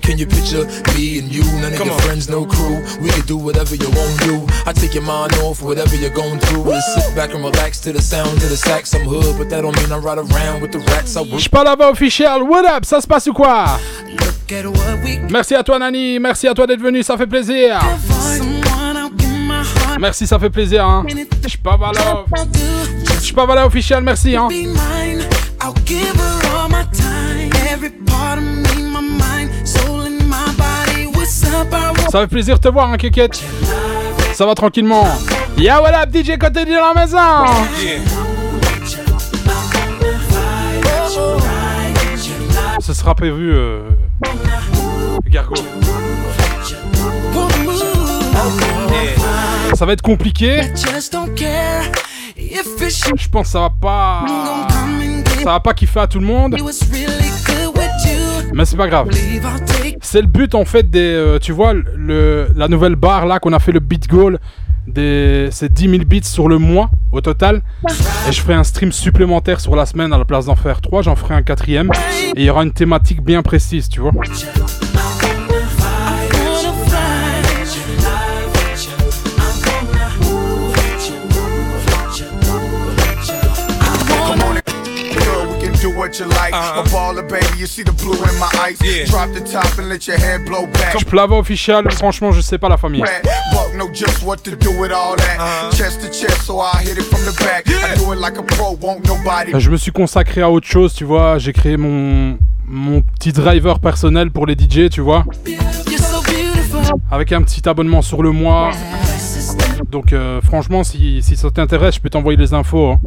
[0.00, 0.64] Can you picture?
[0.96, 2.78] Me and you, none of your friends, no crew.
[3.00, 4.46] We can do whatever you want to.
[4.66, 6.64] I take your mind off whatever you're going through.
[6.64, 8.94] Just sit back and relax to the sound of the sax.
[8.94, 11.16] I'm hood, but that don't mean I ride around with the rats.
[11.16, 13.78] I work J'palava officiel, what up, ça se passe ou quoi?
[15.30, 17.80] Merci à toi Nani, merci à toi d'être venu, ça fait plaisir.
[20.02, 20.84] Merci, ça fait plaisir.
[20.84, 21.06] Hein.
[21.62, 21.78] pas
[23.22, 24.34] Shpavala official, merci.
[24.34, 24.48] Hein.
[32.10, 33.44] Ça fait plaisir de te voir, hein, Keket.
[34.32, 35.06] Ça va tranquillement.
[35.56, 37.18] Ya voilà, DJ côté de la maison?
[42.80, 43.88] Ce sera prévu, euh...
[45.28, 45.54] Gargo.
[49.74, 50.60] Ça va être compliqué.
[53.16, 54.24] Je pense que ça va pas.
[55.38, 56.54] Ça va pas kiffer à tout le monde.
[58.54, 59.08] Mais c'est pas grave.
[60.02, 60.98] C'est le but en fait des.
[61.00, 64.38] euh, tu vois, le, la nouvelle barre là qu'on a fait le beat goal.
[64.86, 67.62] Des, c'est 10 000 bits sur le mois au total.
[68.28, 71.02] Et je ferai un stream supplémentaire sur la semaine à la place d'en faire 3.
[71.02, 71.90] J'en ferai un quatrième.
[72.36, 74.10] Et il y aura une thématique bien précise, tu vois.
[97.44, 97.64] Back.
[97.68, 99.52] I do it like a pro, won't nobody.
[99.58, 101.38] Je me suis consacré à autre chose, tu vois.
[101.38, 105.24] J'ai créé mon, mon petit driver personnel pour les DJ, tu vois.
[107.10, 108.70] Avec un petit abonnement sur le mois.
[109.90, 112.92] Donc, euh, franchement, si, si ça t'intéresse, je peux t'envoyer les infos.
[112.92, 113.00] hein.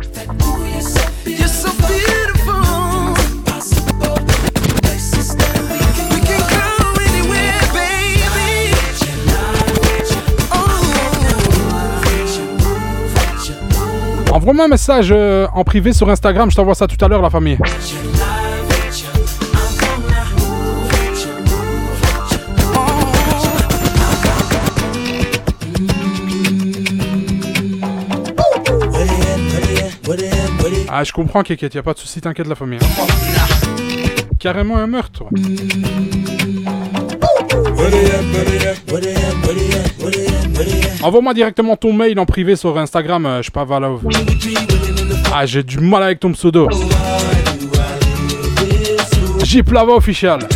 [14.36, 17.30] Envoie-moi un message euh, en privé sur Instagram, je t'envoie ça tout à l'heure, la
[17.30, 17.58] famille.
[30.90, 32.80] Ah, je comprends, Kékette, y a pas de soucis, t'inquiète, la famille.
[32.82, 33.76] hein.
[34.38, 35.24] Carrément un meurtre.
[41.02, 44.02] Envoie-moi directement ton mail en privé sur Instagram, euh, je pas Valov.
[45.34, 46.68] Ah, j'ai du mal avec ton pseudo.
[49.44, 50.40] J official.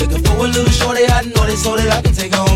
[0.00, 2.47] Looking for a little shorty, I know they so that I can take home.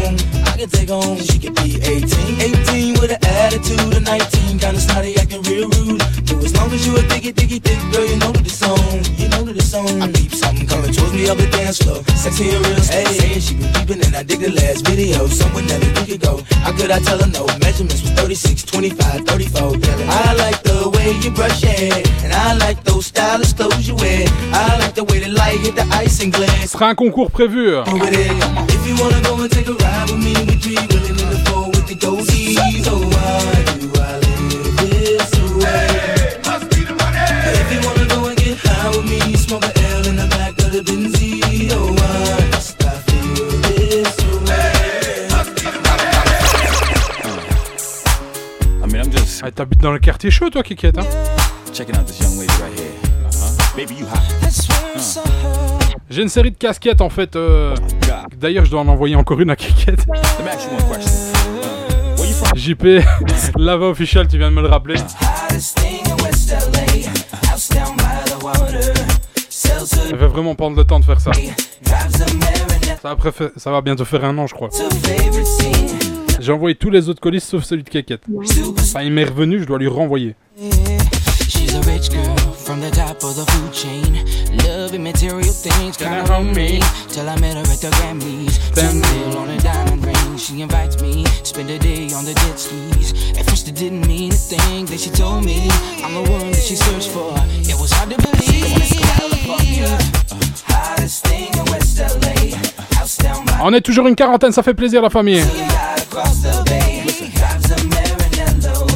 [1.01, 1.22] Take.
[1.22, 5.99] She could be 18, 18 with an attitude of 19, kinda snotty, acting real rude.
[6.26, 9.12] But as long as you a diggy, diggy, thick girl, you know that it's on.
[11.27, 12.03] Coming towards the dance floor.
[12.16, 13.07] Sexy and real stuff.
[13.07, 15.27] Saying she been peeping and I dig the last video.
[15.27, 16.43] Someone that we could go.
[16.62, 17.47] How could I tell her no?
[17.61, 19.62] Measurements was 36, 25, 34.
[20.09, 22.03] I like the way you brush your hair.
[22.25, 24.27] And I like those stylish clothes you wear.
[24.53, 26.49] I like the way the light hit the ice and glare.
[26.62, 27.83] Ce sera un concours prévu.
[28.68, 31.39] If you wanna go and take a ride with me, we three willing in the
[31.47, 32.59] four with the goldies.
[32.87, 33.11] Oh,
[33.68, 33.72] I
[49.45, 51.05] Ah, t'habites dans le quartier chaud, toi, Kikette hein
[56.09, 57.34] J'ai une série de casquettes en fait.
[57.34, 57.74] Euh...
[58.36, 60.07] D'ailleurs, je dois en envoyer encore une à Kikette.
[62.55, 62.84] JP,
[63.57, 64.95] Lava Official, tu viens de me le rappeler.
[70.09, 71.32] Elle va vraiment prendre le temps de faire ça.
[73.03, 74.68] Ça va, ça va bientôt faire un an, je crois.
[76.43, 78.24] J'ai envoyé tous les autres colis sauf celui de Kékette.
[78.80, 80.34] Enfin, il m'est revenu, je dois lui renvoyer.
[81.49, 84.24] She's a rich girl from the top of the food chain.
[84.66, 86.80] Loving material things, kinda on me?
[87.11, 88.59] Till I met her at the Grammys.
[88.74, 90.36] Ten mil on a diamond ring.
[90.36, 93.14] She invites me to spend a day on the jet skis.
[93.38, 94.86] At first it didn't mean a thing.
[94.86, 95.70] Then she told me
[96.03, 97.32] I'm the one that she searched for.
[97.62, 98.66] It was hard to believe.
[99.14, 99.97] California,
[100.66, 102.59] hottest thing in West LA.
[102.99, 105.45] House down by On est toujours une quarantaine, ça fait plaisir, la famille.
[106.13, 107.05] across the bay.
[107.37, 108.87] Times a Marinello,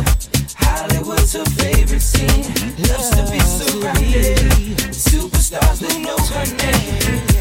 [0.55, 2.45] Hollywood's her favorite scene.
[2.89, 4.37] Loves to be surrounded,
[4.93, 7.36] superstars that know her name.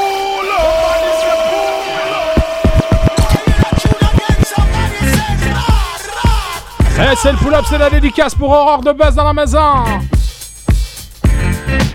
[7.03, 9.85] Eh, c'est le pull-up, c'est la dédicace pour Aurore de Buzz dans la maison.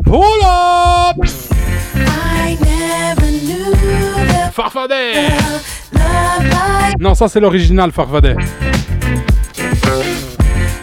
[0.04, 1.18] Pull-up
[4.52, 5.30] Farfadet
[7.00, 8.36] Non, ça c'est l'original Farfadet.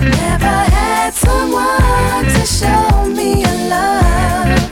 [0.01, 4.72] never had someone to show me a love.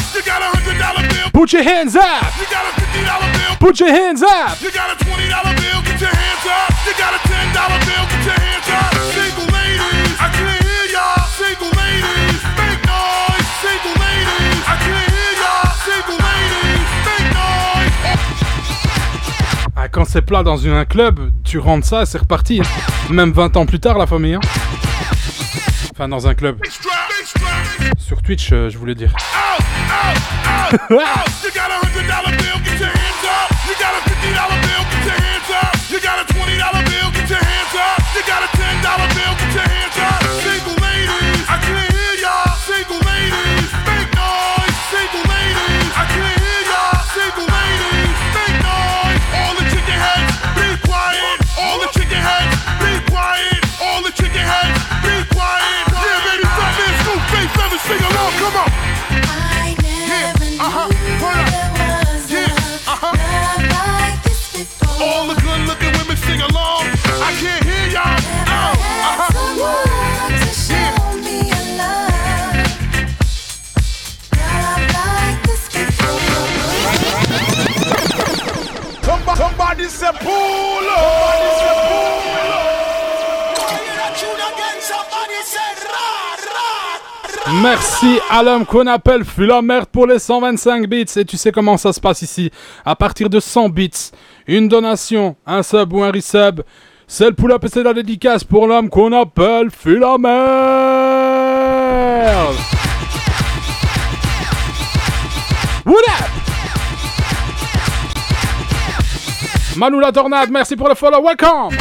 [1.33, 3.55] Put your hands up You got a fifty dollar bill.
[3.59, 5.81] Put your hands up You got a twenty dollar bill.
[5.83, 6.69] Get your hands up.
[6.85, 8.05] You got a ten dollar bill.
[8.11, 8.93] Get your hands up.
[9.15, 11.25] Single ladies, I can't hear y'all.
[11.39, 13.47] Single ladies, make noise.
[13.63, 15.71] Single ladies, I can't hear y'all.
[15.87, 17.95] Single ladies, make noise.
[19.75, 22.61] Ah, Quand c'est plat dans un club, tu rentres ça, c'est reparti.
[22.61, 23.13] hein.
[23.13, 24.35] Même 20 ans plus tard, la famille.
[24.35, 24.39] hein.
[25.91, 26.57] Enfin, dans un club.
[27.97, 29.13] Sur Twitch, euh, je voulais dire.
[30.51, 32.59] You got a hundred dollar bill.
[32.63, 33.47] Get your hands up.
[33.67, 34.83] You got a fifty dollar bill.
[34.91, 35.71] Get your hands up.
[35.87, 37.07] You got a twenty dollar bill.
[37.11, 37.99] Get your hands up.
[38.15, 39.50] You got a ten dollar bill.
[87.61, 91.05] Merci à l'homme qu'on appelle Fulamert pour les 125 bits.
[91.15, 92.49] Et tu sais comment ça se passe ici.
[92.85, 94.11] À partir de 100 bits,
[94.47, 96.61] une donation, un sub ou un resub.
[97.07, 100.31] C'est le pull-up c'est la dédicace pour l'homme qu'on appelle Fulamert.
[105.85, 106.40] What up?
[109.81, 111.75] Manu la tornade, merci pour le follow, welcome!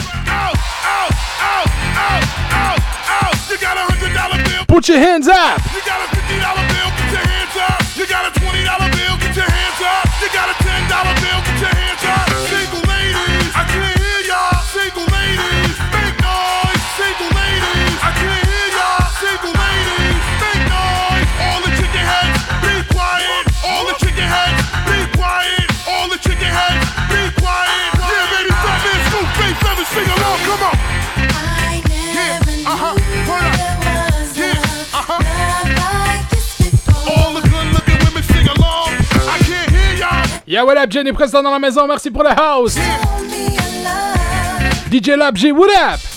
[3.60, 4.64] Hundred dollar bill.
[4.66, 5.60] Put your hands up!
[5.74, 6.88] You got a fifty dollar bill.
[6.96, 7.96] Get your hands up.
[7.98, 9.18] You got a twenty dollar bill.
[9.20, 10.08] Get your hands up.
[10.22, 11.49] You got a ten dollar bill.
[40.50, 42.76] Yeah, what up, Jenny Preston dans la maison, merci pour le house!
[44.90, 46.09] DJ Lab G, what up?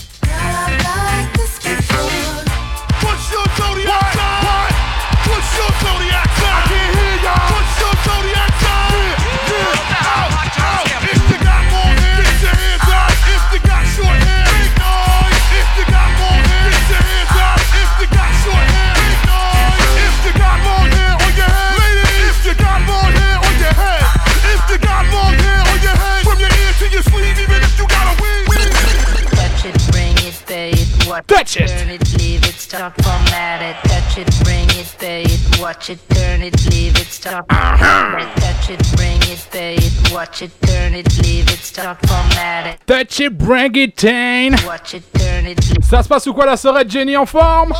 [31.22, 31.68] Touch it.
[31.68, 33.76] turn it, leave it, stop, format it.
[33.88, 38.26] Touch it, bring it, pay it, watch it, turn it, leave it, stop, format it.
[38.26, 38.40] Uh-huh.
[38.40, 42.80] Touch it, bring it, pay it, watch it, turn it, leave it, stop, format it.
[42.86, 44.54] Touch it, bring it, tain.
[44.66, 47.72] Watch it, turn it, leave Ça se passe ou quoi la sœurette Jenny en forme?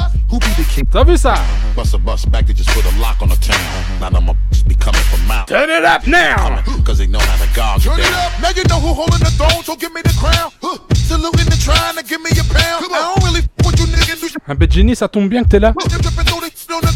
[0.92, 1.34] T'as vu ça?
[1.34, 1.74] Uh-huh.
[1.76, 3.54] Bust a bus back to just put a lock on the town.
[3.54, 4.00] Uh-huh.
[4.00, 4.34] Now them a
[4.66, 5.48] be coming from out.
[5.48, 6.62] Turn it up now!
[6.84, 9.20] Cause they know how to gouge Turn it it up, now you know who holding
[9.20, 10.52] the throne, so give me the crown.
[10.62, 10.78] Huh.
[10.94, 12.84] Saluting and trying to give me a pound.
[12.88, 13.23] I don't really f- what
[14.46, 15.72] Un bête génie, ça tombe bien que t'es là.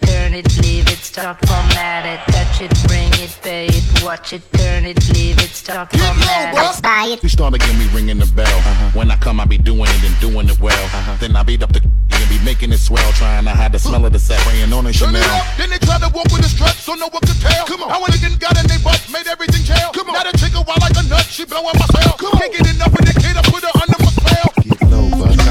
[0.00, 3.68] it, leave it, start format it, touch it, bring it, pay
[4.02, 6.52] watch it, turn it, leave it, start format it, touch it, bring it, pay it,
[6.52, 6.82] watch it, turn it, leave it, start format it.
[6.82, 7.22] Buy it.
[7.22, 8.46] You started getting me ringing the bell.
[8.46, 8.98] Uh-huh.
[8.98, 10.84] When I come, I be doing it and doing it well.
[10.84, 11.16] Uh-huh.
[11.20, 14.04] Then I beat up the and be making it swell, trying to hide the smell
[14.04, 15.40] of the set, praying on a Turn it Chanel.
[15.40, 17.66] up, then they try to walk with a strut so no one could tell.
[17.66, 17.90] Come on.
[17.90, 19.90] How a nigga got in they butt, made everything jail.
[19.92, 20.14] Come on.
[20.14, 22.14] Now the chick a wild like a nut, she blowing my cell.
[22.18, 22.38] Come on.
[22.38, 24.51] Can't get enough of the kid, I put her under my spell.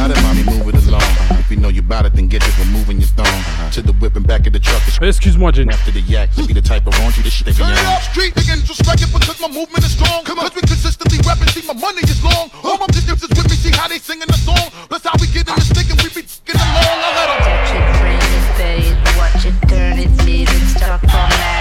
[0.02, 1.06] Get got it, mommy, move it along.
[1.38, 3.30] If you know you bout it, then get it, removing your thong.
[3.74, 4.82] To the whip and back of the truck.
[5.00, 5.72] Excuse-moi, Jenny.
[5.72, 7.78] After the yak, to be the type of raunchy this shit they be Turn it
[7.86, 7.86] on.
[7.86, 10.24] up, street niggas respect it because my movement is strong.
[10.26, 10.50] Come on.
[10.50, 12.50] Cause we consistently rapping, see my money is long.
[12.66, 14.74] All my bitches is with me, see how they singing the song.
[14.90, 16.98] Plus how we get in the stick and we be getting along.
[16.98, 18.82] I let 'em- Touch it, bring it, pay
[19.22, 21.61] watch it, turn it, leave it, start format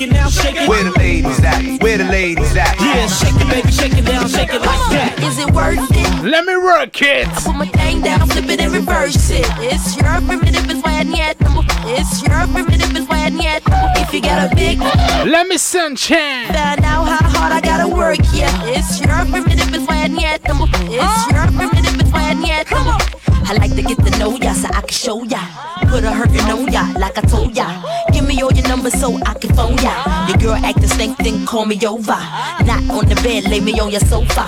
[0.00, 0.68] shake it now, shake it.
[0.68, 1.82] Where the ladies at?
[1.82, 2.80] Where the ladies at?
[2.80, 5.18] Yeah, shake it, baby, shake it down, shake it like that.
[5.22, 6.24] Is it worth it?
[6.24, 7.28] Let me work it.
[7.28, 9.46] I put my thing down, flip it and reverse it.
[9.58, 11.36] It's your primitive, it's why I need
[11.84, 13.60] It's your primitive, it's why I need
[14.00, 16.46] If you got a big, Let me sunshine.
[16.46, 18.50] find out how hard I gotta work, yeah.
[18.64, 23.54] It's your primitive, it's why I need It's your primitive, it's why I need I
[23.54, 25.40] like to get to know ya so I can show ya.
[25.88, 27.82] Put a hurtin' on ya like I told ya.
[28.12, 30.26] Give me all your numbers so I can phone ya.
[30.28, 32.18] Your girl acting stink, then call me over.
[32.66, 34.46] Not on the bed, lay me on your sofa.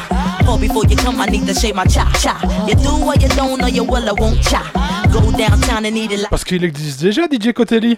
[0.49, 2.35] Or before you come, I need to shave my cha cha.
[2.69, 4.63] You do or you don't, or you will, I won't cha.
[6.31, 7.97] Parce qu'il existe déjà DJ Cotelli.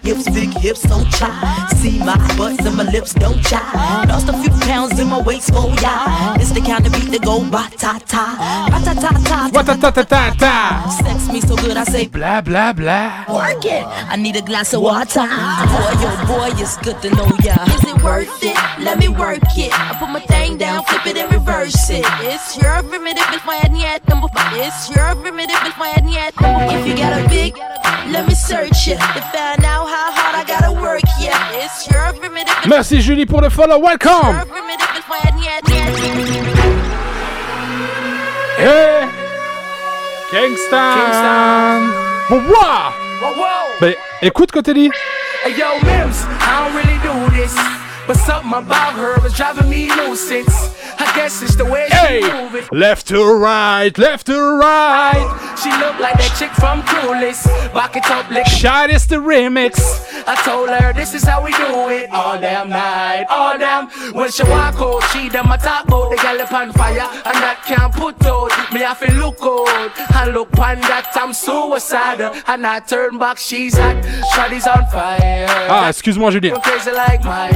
[13.29, 13.85] Work it.
[14.11, 15.21] I need a glass of water.
[15.21, 17.55] Boy, boy, it's good to know ya.
[17.67, 18.55] Is it worth it?
[18.83, 19.71] Let me work it.
[19.71, 22.05] I put my thing down, flip it and reverse it.
[22.21, 24.27] It's your primitive, my head and number.
[24.53, 27.04] It's your primitive, my head and number.
[27.09, 27.57] Got a big,
[28.11, 28.99] let me search it.
[28.99, 31.63] To find out how hard I gotta work, yeah.
[31.63, 33.77] It's your primitive, it's Merci Julie pour le follow.
[33.79, 34.35] Welcome.
[38.57, 39.09] Hey.
[40.31, 40.95] Kingston.
[40.95, 41.81] Kingston.
[42.49, 42.93] Wow.
[43.21, 43.79] Whoa, whoa.
[43.79, 44.89] Ben, écoute Cotelli.
[45.43, 47.84] Hey, yo, Mims, I don't really do this.
[48.07, 50.73] But something about her is driving me nuisance.
[50.97, 52.21] I guess it's the way Hey.
[52.21, 52.71] she move it.
[52.71, 55.55] Left to right, left to right.
[55.61, 57.45] She look like that chick from Clueless.
[57.73, 58.45] Back it up, lick.
[58.45, 59.79] Shot is the remix.
[60.27, 63.87] I told her this is how we do it all damn night, all damn.
[64.13, 67.63] When she walk out, she done my top out, the gal on fire, and that
[67.65, 68.51] can't put out.
[68.73, 73.37] Me have to look out, and look on that I'm suicidal, and I turn back,
[73.37, 74.03] she's hot,
[74.33, 75.45] shawty's on fire.
[75.69, 76.55] Ah, excuse-moi Julien.
[76.55, 77.49] Go crazy like my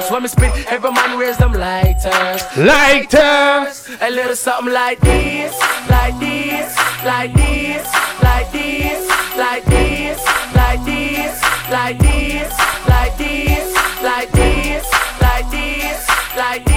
[0.00, 0.10] first.
[0.10, 2.42] When me spit, every man wears them lighters.
[2.56, 3.88] Lighters.
[4.00, 7.86] A little something like this, like this, like this,
[8.22, 10.24] like this, like this,
[10.56, 12.52] like this, like this,
[12.88, 13.74] like this,
[14.04, 14.92] like this,
[15.22, 16.73] like this, like this,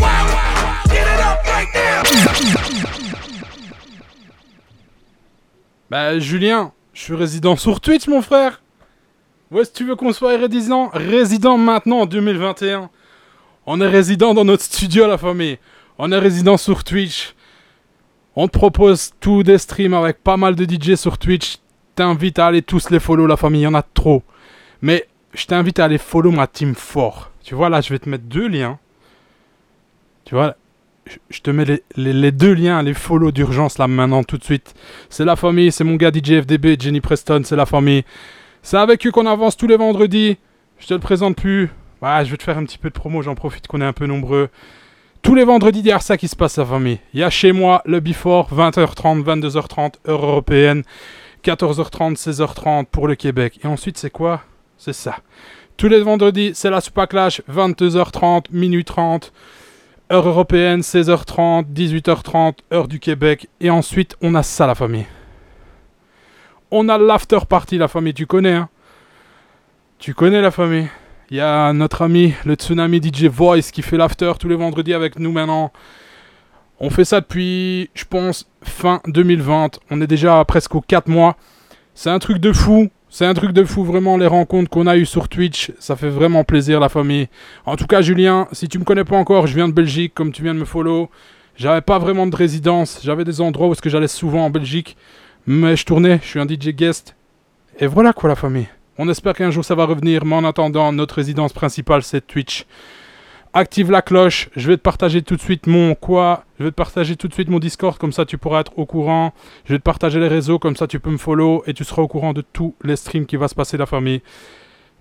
[0.00, 0.28] wild.
[0.88, 2.02] Get it up right now.
[5.90, 8.62] Bah Julien, je suis résident sur Twitch mon frère.
[9.50, 12.90] Où est-ce que tu veux qu'on soit résident Résident maintenant en 2021.
[13.70, 15.58] On est résident dans notre studio la famille.
[15.98, 17.34] On est résident sur Twitch.
[18.34, 21.58] On te propose tout des streams avec pas mal de DJ sur Twitch.
[21.94, 24.22] T'invite à aller tous les follow la famille, il y en a trop.
[24.80, 27.30] Mais je t'invite à aller follow ma team fort.
[27.44, 28.78] Tu vois là, je vais te mettre deux liens.
[30.24, 30.54] Tu vois,
[31.28, 34.44] je- te mets les, les- les deux liens, les follow d'urgence là maintenant tout de
[34.44, 34.74] suite.
[35.10, 38.04] C'est la famille, c'est mon gars DJ FDB, Jenny Preston, c'est la famille.
[38.62, 40.38] C'est avec eux qu'on avance tous les vendredis.
[40.78, 41.68] Je te le présente plus.
[42.00, 43.92] Ouais, je vais te faire un petit peu de promo, j'en profite qu'on est un
[43.92, 44.50] peu nombreux.
[45.22, 47.00] Tous les vendredis, a ça qui se passe, la famille.
[47.12, 50.84] Il y a chez moi le Before, 20h30, 22h30, heure européenne.
[51.44, 53.58] 14h30, 16h30 pour le Québec.
[53.62, 54.42] Et ensuite, c'est quoi?
[54.76, 55.16] C'est ça.
[55.76, 59.32] Tous les vendredis, c'est la Super Clash, 22h30, minuit 30.
[60.10, 63.48] Heure européenne, 16h30, 18h30, heure du Québec.
[63.60, 65.06] Et ensuite, on a ça, la famille.
[66.70, 68.68] on a l'after party, la famille, tu connais, hein?
[69.98, 70.88] Tu connais la famille.
[71.30, 74.94] Il y a notre ami, le Tsunami DJ Voice, qui fait l'after tous les vendredis
[74.94, 75.72] avec nous maintenant.
[76.80, 79.78] On fait ça depuis, je pense, fin 2020.
[79.90, 81.36] On est déjà presque aux 4 mois.
[81.94, 82.88] C'est un truc de fou.
[83.10, 85.70] C'est un truc de fou, vraiment, les rencontres qu'on a eues sur Twitch.
[85.78, 87.28] Ça fait vraiment plaisir, la famille.
[87.66, 90.32] En tout cas, Julien, si tu me connais pas encore, je viens de Belgique, comme
[90.32, 91.10] tu viens de me follow.
[91.56, 93.00] J'avais pas vraiment de résidence.
[93.02, 94.96] J'avais des endroits où est-ce j'allais souvent en Belgique.
[95.46, 97.16] Mais je tournais, je suis un DJ guest.
[97.78, 98.68] Et voilà quoi, la famille.
[98.98, 100.24] On espère qu'un jour ça va revenir.
[100.24, 102.66] Mais en attendant, notre résidence principale, c'est Twitch.
[103.54, 104.50] Active la cloche.
[104.56, 106.44] Je vais te partager tout de suite mon quoi.
[106.58, 107.96] Je vais te partager tout de suite mon Discord.
[107.96, 109.32] Comme ça, tu pourras être au courant.
[109.64, 110.58] Je vais te partager les réseaux.
[110.58, 111.62] Comme ça, tu peux me follow.
[111.66, 114.20] Et tu seras au courant de tous les streams qui va se passer, la famille.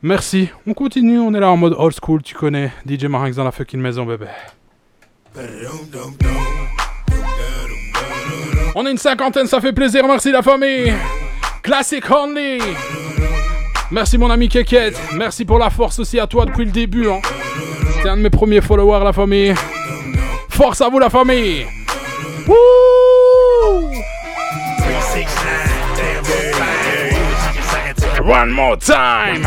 [0.01, 0.49] Merci.
[0.65, 1.19] On continue.
[1.19, 2.21] On est là en mode old school.
[2.21, 2.71] Tu connais.
[2.87, 4.27] DJ Marinx dans la fucking maison, bébé.
[8.75, 10.93] On est une cinquantaine, ça fait plaisir, merci la famille.
[11.63, 12.59] Classic only.
[13.91, 14.93] Merci mon ami Keket.
[15.15, 17.09] Merci pour la force aussi à toi depuis le début.
[17.09, 17.19] Hein.
[18.03, 19.53] T'es un de mes premiers followers, la famille.
[20.49, 21.65] Force à vous, la famille.
[22.47, 22.55] Wouh!
[28.23, 29.45] One more time.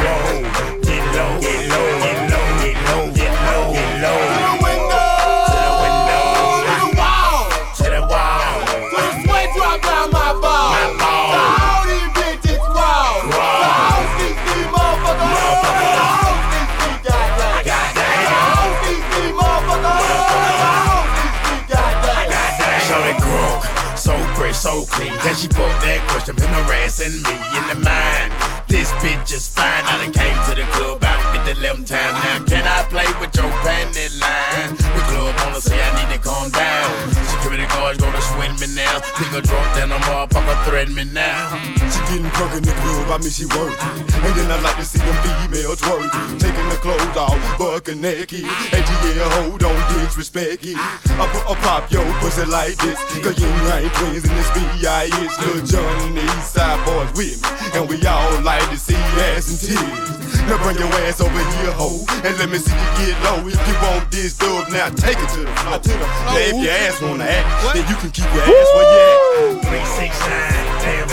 [24.70, 25.12] So clean.
[25.24, 28.30] Then she put that question, been harassing me in the mind.
[28.68, 29.84] This bitch is fine.
[29.84, 32.14] I done came to the club about 50 11 times.
[32.24, 34.76] Now can I play with your panty line?
[34.76, 37.19] The club wanna say I need to calm down.
[37.40, 39.00] Security guards gonna swing me now.
[39.16, 41.56] Nigga drunk, then a motherfucker threaten me now.
[41.88, 43.80] She getting crunk in the club, I mean she working.
[44.12, 46.38] And then I like to see them females twerking.
[46.38, 48.44] Taking the clothes off, bucking naked.
[48.44, 50.76] And yeah, hold on, disrespect it.
[50.76, 53.00] I put a pop your pussy like this.
[53.24, 55.40] Cause you ain't twins in this B.I.S.
[55.40, 57.80] Lil Jon and the East Side boys with me.
[57.80, 58.96] And we all like to see
[59.32, 60.19] ass and titties.
[60.48, 62.04] Now bring your ass over here, ho.
[62.24, 63.46] And let me see you get low.
[63.46, 65.78] If you want this dub, now take it to the floor.
[65.78, 66.34] To the floor.
[66.34, 69.70] Now if your ass wanna act, then you can keep your ass where you at.
[69.70, 71.08] 369, damn,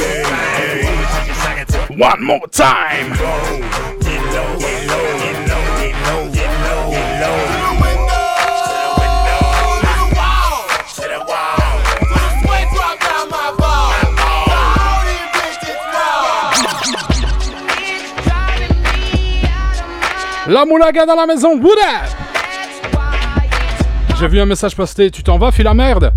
[1.87, 3.09] damn, One more time.
[3.11, 3.59] Low,
[4.01, 4.76] get low,
[20.47, 21.67] La moulaga dans la maison, up?
[24.17, 26.13] J'ai vu un message passer, tu t'en vas, file la merde.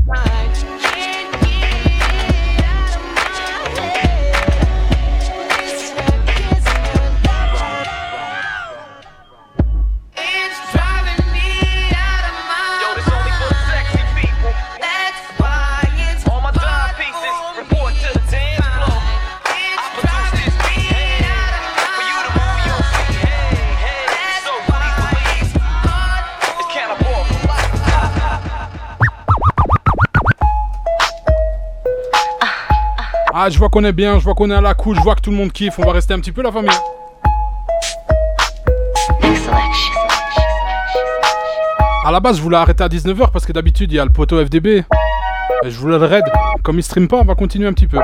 [33.50, 35.20] Je vois qu'on est bien, je vois qu'on est à la cool, je vois que
[35.20, 35.78] tout le monde kiffe.
[35.78, 36.70] On va rester un petit peu, la famille.
[42.04, 44.12] À la base, je voulais arrêter à 19h parce que d'habitude, il y a le
[44.12, 44.84] poteau FDB.
[45.62, 46.24] Et je voulais le raid.
[46.62, 47.98] Comme il stream pas, on va continuer un petit peu.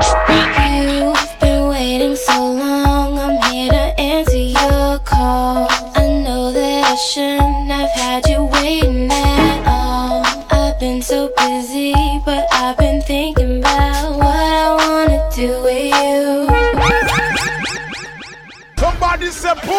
[19.45, 19.77] Ra ra.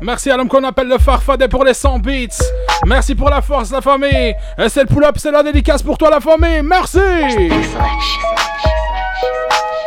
[0.00, 2.44] Merci à l'homme qu'on appelle le Farfadet pour les 100 beats.
[2.86, 4.34] Merci pour la force, la famille.
[4.58, 6.60] Et c'est le pull-up, c'est la dédicace pour toi, la famille.
[6.62, 6.98] Merci.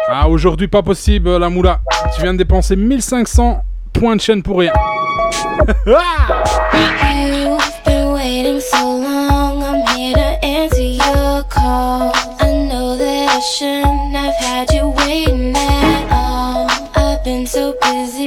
[0.10, 1.82] Ah, aujourd'hui, pas possible, la moula.
[2.16, 3.62] Tu viens de dépenser 1500
[3.94, 4.74] points de chaîne pour rien.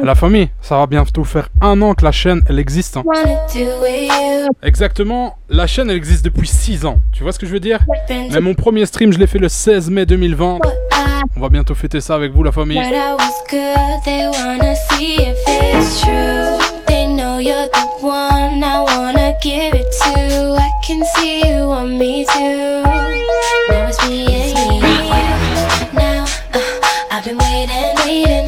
[0.02, 2.96] La famille, ça va bientôt faire un an que la chaîne, elle existe.
[2.96, 3.02] hein.
[4.62, 6.98] Exactement, la chaîne, elle existe depuis 6 ans.
[7.12, 7.80] Tu vois ce que je veux dire?
[8.32, 10.58] Mais mon premier stream, je l'ai fait le 16 mai 2020.
[11.36, 12.78] On va bientôt fêter ça avec vous, la famille.
[17.40, 20.54] you're the one I wanna give it to.
[20.58, 22.82] I can see you want me too.
[22.82, 25.98] Now it's me and you.
[25.98, 26.80] Now uh,
[27.10, 28.39] I've been waiting, waiting.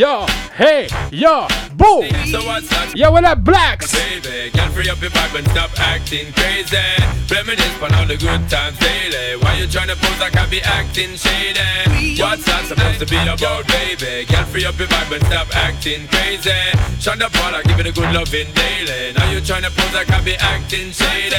[0.00, 0.24] Yo,
[0.56, 1.46] hey, yo,
[1.76, 2.08] boo.
[2.32, 2.96] So what's that?
[2.96, 3.92] Yeah, what up, blacks?
[3.92, 6.80] Baby, girl, free up your vibe and stop acting crazy.
[7.28, 9.36] Reminisce on all the good times daily.
[9.44, 12.16] Why you tryna pose like I be acting shady?
[12.16, 14.24] What's that supposed to be about, baby?
[14.24, 16.56] Girl, free up your vibe and stop acting crazy.
[16.96, 19.12] Shonda Paula, give it a good loving daily.
[19.12, 21.36] Now you tryna pose like I be acting shady.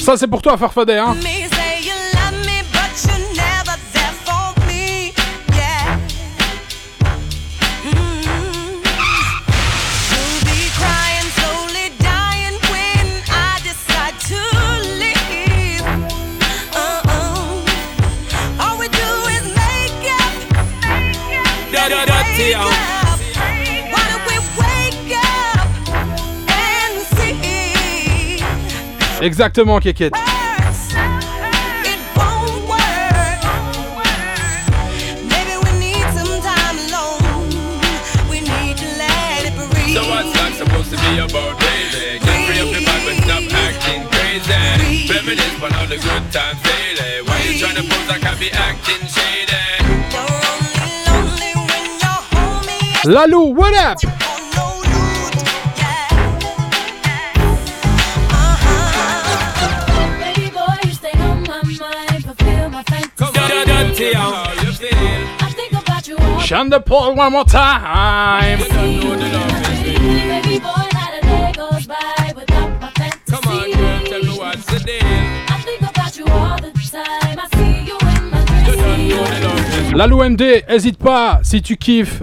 [0.00, 1.14] Ça, c'est pour toi, Farfadet, hein.
[1.16, 3.57] Me say you love me, but you're never
[43.50, 45.12] acting crazy.
[45.12, 47.22] Reminisce on all the good times daily.
[47.26, 49.58] Why you tryna pose like I be acting shady?
[53.04, 54.27] Lalou, what up?
[64.00, 64.58] empty out.
[66.40, 66.80] Shun the
[67.16, 68.60] one more time.
[79.94, 82.22] La MD, hésite pas si tu kiffes.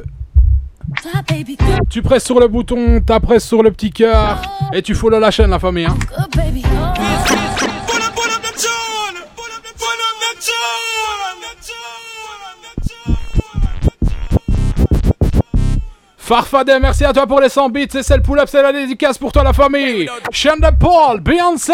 [1.89, 4.41] Tu presses sur le bouton, t'appresses sur le petit cœur
[4.73, 5.85] et tu follow la chaîne la famille.
[5.85, 5.97] Hein.
[16.25, 19.31] Farfadet, merci à toi pour les 100 bits, c'est celle pull-up, c'est la dédicace pour
[19.31, 20.09] toi la famille.
[20.31, 21.73] Shonda Paul, Beyoncé,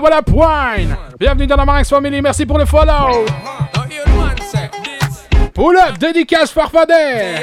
[0.00, 0.96] what up wine?
[1.18, 3.26] Bienvenue dans la Marinx Family, merci pour le follow.
[5.52, 7.42] Pull-up, dédicace Farfadet.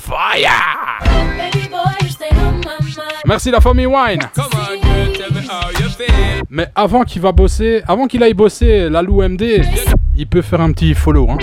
[0.00, 0.98] Fire.
[3.26, 4.20] Merci la famille Wine.
[6.48, 9.62] Mais avant qu'il va bosser, avant qu'il aille bosser la Lou MD,
[10.16, 11.28] il peut faire un petit follow.
[11.30, 11.38] Hein.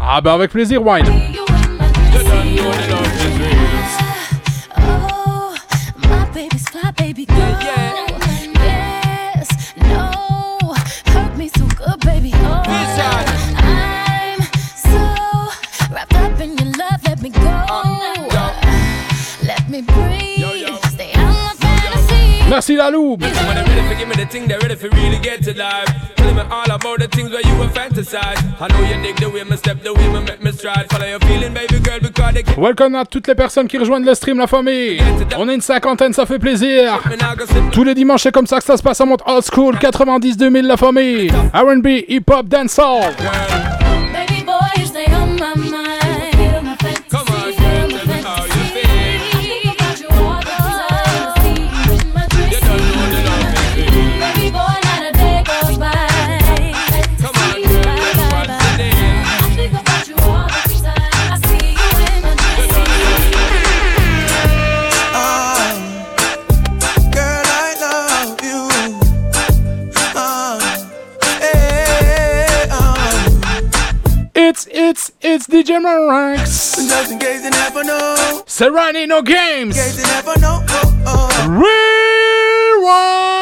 [0.00, 1.06] Ah bah avec plaisir, Wine.
[19.72, 20.76] Me breathe.
[20.92, 22.50] Stay out my fantasy.
[22.50, 23.16] Merci Lalou.
[23.16, 25.88] When they're ready for give me the thing, they're ready for really get to life.
[26.16, 28.38] Tell me all about the things where you were fantasize.
[28.60, 30.90] I know you dig the way me step, the way me make me stride.
[30.90, 34.14] Follow your feeling, baby girl, because they Welcome à toutes les personnes qui rejoignent le
[34.14, 35.00] stream, la famille.
[35.38, 37.00] On est une cinquantaine, ça fait plaisir.
[37.72, 40.66] Tous les dimanches, c'est comme ça que ça se passe en mode old school 90-2000,
[40.66, 41.32] la famille.
[41.54, 43.14] RB, hip-hop, dancehall.
[43.16, 43.71] Baby
[75.32, 76.76] it's, DJ Maranx.
[76.88, 78.42] just in case you never know.
[78.46, 79.34] Serani No In case
[79.76, 79.96] Games.
[79.98, 80.62] you never know.
[80.68, 81.48] Oh, oh.
[82.78, 83.41] Rewind.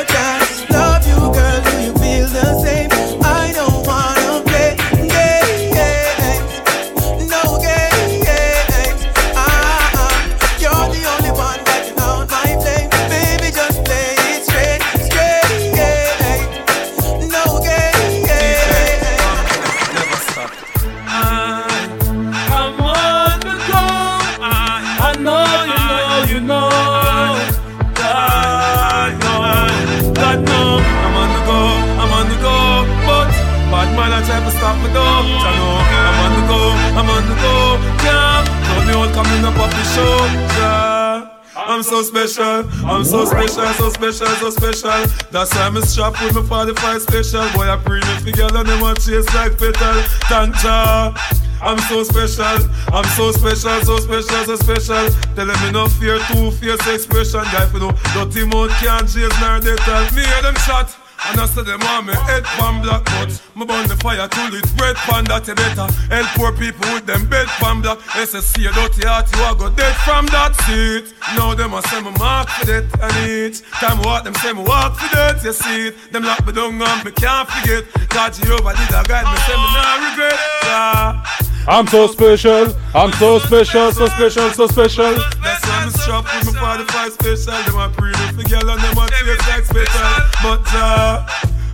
[41.81, 45.07] I'm so special, I'm so special, so special, so special.
[45.31, 47.41] That's why I'm a strap with my 45 special.
[47.57, 50.03] Boy, I bring it together and them want chase like petal.
[50.29, 51.11] Thank ya.
[51.59, 55.09] I'm so special, I'm so special, so special, so special.
[55.33, 57.41] Telling me no fear, two fierce expression.
[57.51, 61.00] Guy, for no dirty mouth can't chase nor they tell me hear them shot.
[61.31, 64.51] And I say them want me head pan black but Me burn the fire till
[64.51, 68.67] it's red pan that you better Help poor people with them bed pan black SSC
[68.67, 71.15] a dirty heart you a go dead from that seat.
[71.39, 74.59] Now them a say me mark for that and each Time walk them say me
[74.63, 76.11] walk for that you see it.
[76.11, 77.87] Them lock me down and me can't forget.
[78.11, 80.39] God Jehovah did a guide me say me not regret.
[80.67, 81.23] Yeah.
[81.67, 85.13] I'm so special, I'm so special, so special, so special.
[85.43, 87.63] That's why I'm strapped with my 45 special.
[87.63, 90.09] Them a pre for girl and them a chase like special.
[90.41, 91.27] But uh,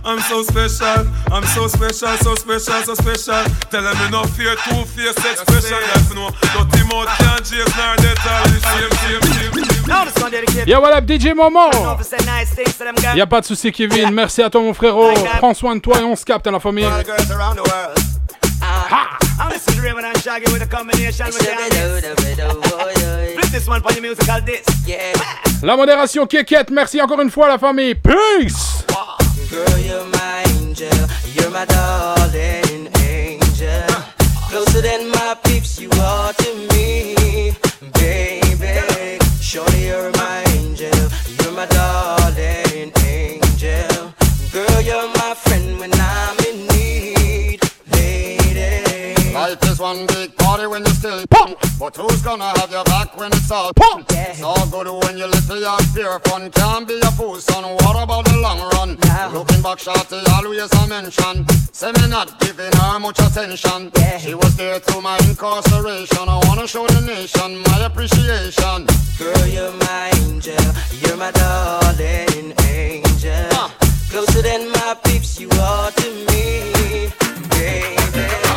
[0.04, 3.44] I'm so special, I'm so special, so special, so special.
[3.70, 5.44] Tell them no fear, two no, can't
[5.88, 6.24] chase nor.
[6.24, 6.30] All
[8.60, 9.52] same, same, same.
[10.30, 10.68] Dedicated.
[10.68, 11.70] Yo, what up, DJ Momo?
[13.16, 14.10] Y'a pas de souci, Kevin.
[14.10, 15.14] Merci à toi, mon frérot.
[15.38, 16.84] Prends soin de toi et on se capte à la famille.
[18.90, 19.04] Uh,
[19.38, 23.92] I'm listening to Raymond and Shaggy with a combination with the Flip this one for
[23.92, 24.68] your musical disc.
[24.86, 25.12] Yeah.
[25.62, 27.94] La modération Kékette, merci encore une fois à la famille.
[27.94, 28.84] Peace!
[29.50, 30.88] Girl, you're my angel.
[31.34, 33.86] You're my darling angel.
[34.48, 36.57] Closer than my peeps, you are to me,
[51.30, 51.58] pump.
[51.78, 54.06] But who's gonna have your back when it's all pump?
[54.10, 56.50] It's all good when you little and pure fun.
[56.50, 57.64] Can't be a fool, son.
[57.64, 58.98] What about the long run?
[59.32, 61.46] Looking back, shorty, always a mention.
[61.72, 63.90] Say me not giving her much attention.
[63.96, 64.18] Yeah.
[64.18, 66.28] She was there through my incarceration.
[66.28, 68.86] I wanna show the nation my appreciation.
[69.18, 70.56] Girl, you're my angel.
[71.00, 73.70] You're my darling angel.
[74.10, 77.10] Closer than my peeps, you are to me,
[77.50, 78.47] baby.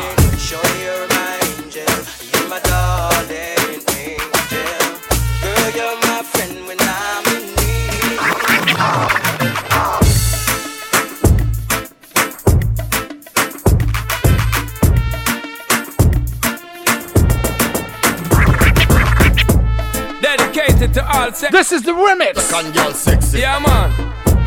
[20.82, 21.52] Dedicated to all sex.
[21.52, 22.74] This is the remix.
[22.74, 23.40] girl sexy.
[23.40, 23.91] Yeah, man.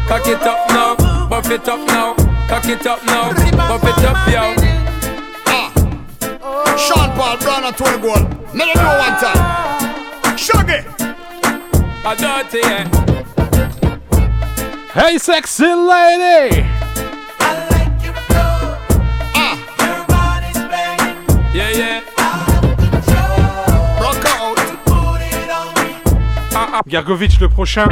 [0.08, 2.14] Cock it up now, buff it up now.
[2.48, 3.32] Cock it up now,
[3.68, 4.54] buff it up, yo.
[5.46, 5.70] Ah.
[6.76, 8.28] Sean Paul Brian and Tony Gold.
[8.52, 10.36] Let them know one time.
[10.36, 10.82] Shaggy.
[12.04, 12.84] A dirty, yeah.
[14.92, 16.66] Hey, sexy lady!
[19.36, 19.56] Ah.
[21.54, 21.93] Yeah, yeah.
[26.86, 27.88] Gergovitch le prochain.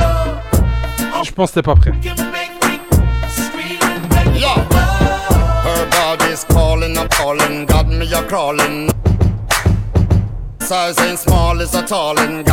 [1.24, 1.92] Je pense que t'es pas prêt.
[10.60, 12.44] Size ain't small, a tallin'.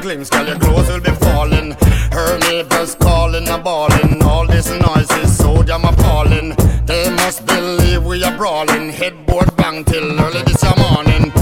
[0.00, 1.76] Glimpse, girl, your clothes will be falling.
[2.12, 4.22] Her neighbors calling, a.
[4.22, 6.54] All this noise is so damn appalling.
[6.86, 8.90] They must believe we are brawling.
[8.90, 11.32] Headboard bang till early this morning.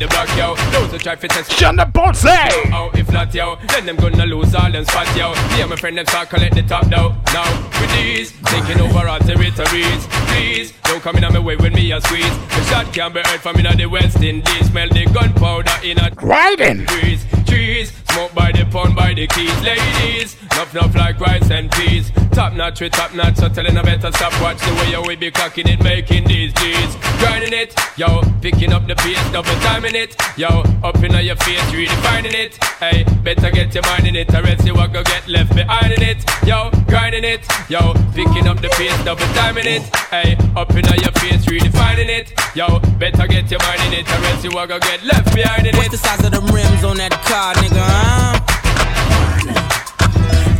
[0.00, 0.56] The block, yo.
[0.72, 1.52] Those who try to test.
[1.52, 1.84] Shut the
[2.22, 2.70] hey!
[2.72, 5.32] Oh, if not, yo, then them gonna lose all them spots, yo.
[5.56, 7.14] Yeah, my friend, them start collect the top, though.
[7.32, 7.46] Now,
[7.78, 10.06] with these, taking over our territories.
[10.32, 12.36] Please, don't come in on my way with me, a squeeze.
[12.48, 14.66] The shot can be heard from in the West Indies.
[14.70, 16.86] Smell the gunpowder in a Riding.
[16.86, 17.92] trees, trees.
[18.12, 20.36] Smoke by the pound, by the keys, ladies.
[20.56, 22.10] Nuff, nuff like rice and peas.
[22.32, 24.32] Top notch with top notch, so telling I better stop.
[24.40, 26.96] Watch the way you we be cocking it, making these G's.
[27.18, 29.54] Grinding it, yo, picking up the pace, double
[29.90, 32.56] timing it, yo, up in your face, redefining it.
[32.78, 35.92] Hey, better get your mind in it, or else you will go get left behind
[35.92, 36.24] in it.
[36.46, 39.82] Yo, grinding it, yo, picking up the pace, double timing it.
[40.10, 42.32] Hey, up in your face, redefining it.
[42.54, 45.66] Yo, better get your mind in it, or else you will go get left behind
[45.66, 45.92] in What's it.
[45.92, 47.82] the size of the rims on that car, nigga?
[47.82, 48.38] Huh?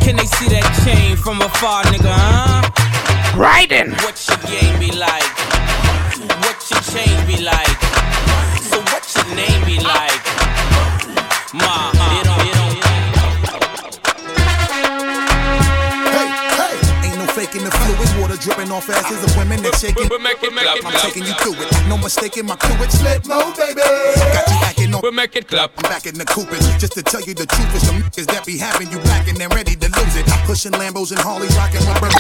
[0.00, 2.10] Can they see that chain from afar, nigga?
[2.10, 3.38] Huh?
[3.38, 3.90] Riding.
[4.02, 5.22] What your game be like?
[6.42, 7.99] What your chain be like?
[9.20, 10.24] So what your name be like?
[11.52, 12.80] Ma, it don't, it don't.
[17.36, 20.08] making the fluids, water dripping off asses of women that shaking.
[20.08, 21.68] We make it, make it I'm taking you through it.
[21.88, 23.80] No mistaking my crew, it's slip mode, baby.
[23.80, 25.00] Got you acting on.
[25.02, 25.72] We make it clap.
[25.78, 26.60] I'm back in the coopage.
[26.78, 29.36] Just to tell you the truth, is them niggas that be having you back and
[29.36, 30.26] then ready to lose it.
[30.44, 32.12] Pushing Lambos and Harley rocking my with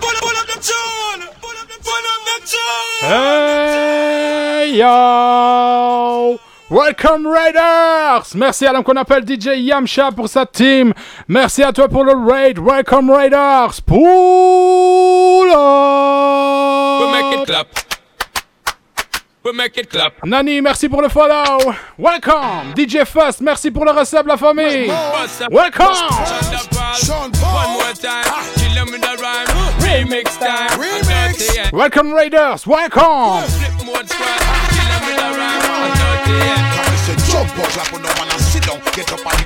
[0.00, 1.20] Pull up the tune.
[1.40, 3.08] Pull up the tune.
[3.08, 4.19] Hey
[4.76, 6.38] yo!
[6.70, 8.34] Welcome Raiders!
[8.34, 10.92] Merci à l'homme qu'on appelle DJ Yamcha pour sa team.
[11.26, 12.58] Merci à toi pour le raid.
[12.58, 13.80] Welcome Raiders!
[13.84, 17.00] Pull up!
[17.02, 17.66] We make it clap.
[19.42, 20.24] We make it clap.
[20.24, 21.72] Nani, merci pour le follow.
[21.98, 22.74] Welcome!
[22.76, 24.92] DJ Fust, merci pour le recep, la famille.
[25.50, 25.88] Welcome!
[27.08, 28.24] One more time.
[29.80, 30.78] Remix time.
[30.78, 31.72] Remix.
[31.72, 32.66] Welcome Raiders!
[32.66, 33.42] Welcome!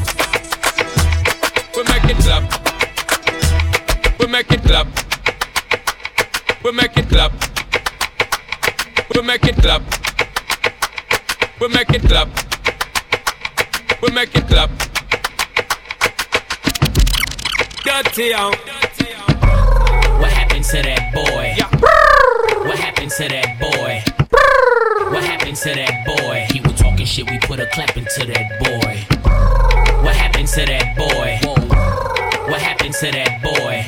[1.72, 2.44] We make it clap.
[4.20, 5.15] We make it clap.
[6.66, 7.32] We make it clap.
[9.14, 9.82] We make it clap.
[11.60, 12.28] We make it clap.
[14.02, 14.70] We make it clap.
[17.84, 18.56] Dirty out.
[20.18, 21.54] What happened to that boy?
[22.68, 24.02] What happened to that boy?
[25.12, 26.46] What happened to that boy?
[26.50, 29.06] He was talking shit, we put a clap into that boy.
[30.02, 31.38] What happened to that boy?
[32.50, 33.84] What happened to that boy?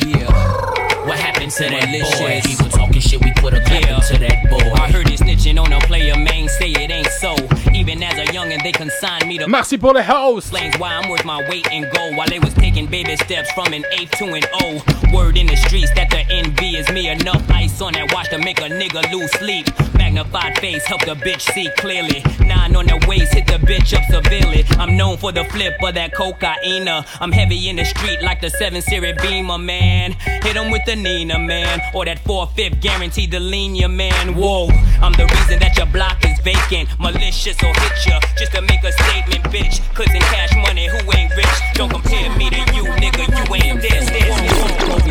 [1.09, 2.41] What happened to that boy?
[2.45, 4.73] He was talking shit, we put a clap into that boy.
[4.75, 7.35] I heard he snitching on a player, man, say it ain't so.
[7.75, 9.49] Even as a youngin', they consigned me to.
[9.49, 10.45] Merci pour le house.
[10.49, 13.73] Explains why I'm worth my weight in gold while they was taking baby steps from
[13.73, 14.83] an eighth to an O.
[15.13, 17.09] Word in the streets that the envy is me.
[17.09, 19.67] Enough ice on that watch to make a nigga lose sleep.
[19.95, 22.23] Magnified face help the bitch see clearly.
[22.41, 24.65] Nine on the waist hit the bitch up severely.
[24.79, 26.89] I'm known for the flip of that cocaine.
[26.89, 30.13] I'm heavy in the street like the 7 Series Beamer, man.
[30.13, 31.81] Hit 'em with the Nina, man.
[31.95, 34.35] Or that 4-5 guaranteed to lean your man.
[34.35, 34.69] Whoa,
[35.01, 36.89] I'm the reason that your block is vacant.
[36.99, 39.83] Malicious or hit ya just to make a statement, bitch.
[39.95, 41.59] Cause in cash money, who ain't rich?
[41.75, 43.25] Don't compare me to you, nigga.
[43.29, 44.79] You ain't this, this, this.
[44.89, 45.08] hump.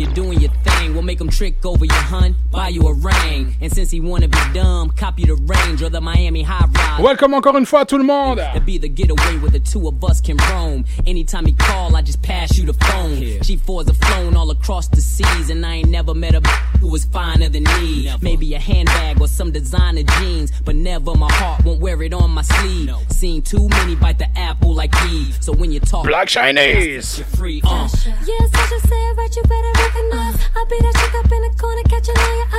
[0.00, 0.94] You're doing your thing.
[0.94, 2.34] We'll make him trick over your hun.
[2.50, 3.54] Buy you a ring.
[3.60, 7.02] And since he wanna be dumb, copy the range or the Miami high ride.
[7.02, 8.40] Welcome encore une fois à tout le monde.
[8.54, 10.86] To be the getaway where the two of us can roam.
[11.06, 13.18] Anytime he call, I just pass you the phone.
[13.42, 16.40] G4s have flown all across the seas, and I ain't never met a
[16.80, 18.10] who was finer than me.
[18.22, 22.30] Maybe a handbag or some designer jeans, but never my heart won't wear it on
[22.30, 22.90] my sleeve.
[23.10, 25.36] Seen too many bite the apple like Eve.
[25.42, 27.18] So when you talk Black Chinese.
[27.18, 27.60] you're free.
[27.64, 27.86] Uh.
[28.24, 31.50] Yes, I just say it right, you better I'll be that chick up in the
[31.58, 32.49] corner, catching all your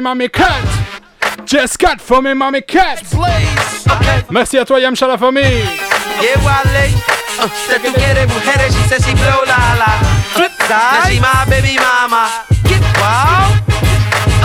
[0.00, 1.46] cut, mommy, mommy, cut!
[1.46, 3.02] Just cut for me, mommy, cut!
[4.30, 5.64] Merci à toi, Yamcha, la famille!
[6.20, 6.94] Yeah, Wale.
[7.40, 9.92] Uh, said to get it, mujeres, she said she blow la la.
[10.36, 12.28] flip Now she my baby mama.
[12.68, 13.56] Get wild.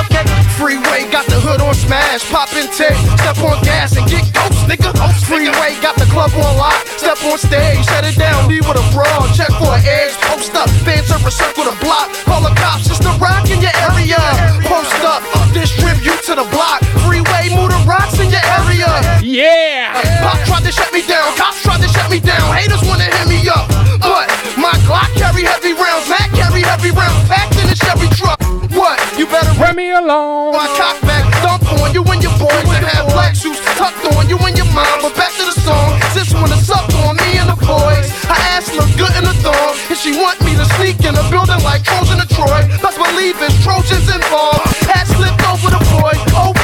[0.08, 0.24] Okay.
[0.56, 4.92] Freeway got the hood on smash, poppin' tape, step on gas and get ghost, nigga.
[5.26, 8.86] Freeway got the club on lock, step on stage, shut it down, leave with a
[8.94, 12.86] brawl, check for an edge, post up, fans ever circle the block, call the cops,
[12.90, 14.22] it's the rock in your area.
[14.70, 18.90] Post up, distribute to the block, freeway, move the rocks in your area.
[19.26, 19.98] Yeah!
[20.22, 23.28] Pop tried to shut me down, cops tried to shut me down, haters wanna hit
[23.28, 23.66] me up,
[23.98, 28.38] but my Glock carry heavy rounds, Mac carry heavy rounds, packed in a Chevy truck.
[28.78, 29.02] What?
[29.18, 30.54] You better run me alone.
[30.54, 31.65] My cock back, dump
[31.96, 35.00] you and your boys and have black shoes tucked on you and your mom.
[35.00, 38.12] But back to the song, sis wanna suck on me and the boys.
[38.28, 41.24] Her ass look good in the thong, and she want me to sneak in a
[41.32, 42.68] building like Trojan to Troy.
[42.84, 44.68] Best believe it's Trojans involved.
[44.92, 46.55] Hat slipped over the boy, oh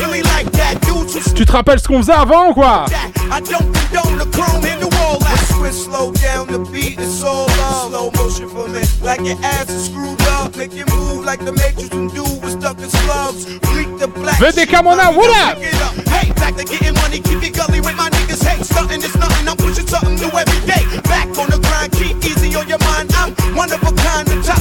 [0.00, 0.80] really like that.
[0.82, 2.86] Dudes who Tu te rappelles ce qu'on faisait avant quoi?
[5.54, 6.12] Swiss slow.
[7.88, 10.56] Slow motion for me, like your ass is screwed up.
[10.56, 12.37] Make you move like the Matrix when dude
[14.38, 14.54] The black.
[14.54, 15.58] VDK Mona, what up?
[16.08, 18.44] Hey, back to getting money, keep it gully with my niggas.
[18.44, 20.84] Hey, stunting is nothing, I'm pushing something new every day.
[21.04, 23.10] Back on the grind, keep easy on your mind.
[23.14, 24.57] I'm one of a kind, top's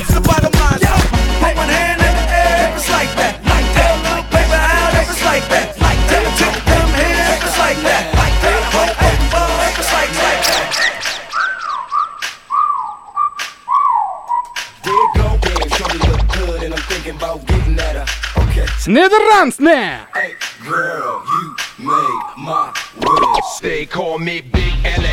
[18.87, 19.99] Okay, Nederlands, nee!
[20.15, 20.35] hey,
[20.65, 23.59] girl, you made my wish.
[23.61, 25.09] They call me Big Ellie,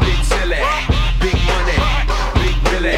[0.00, 0.56] Big Silly,
[1.20, 1.76] Big Money,
[2.40, 2.96] Big Billy.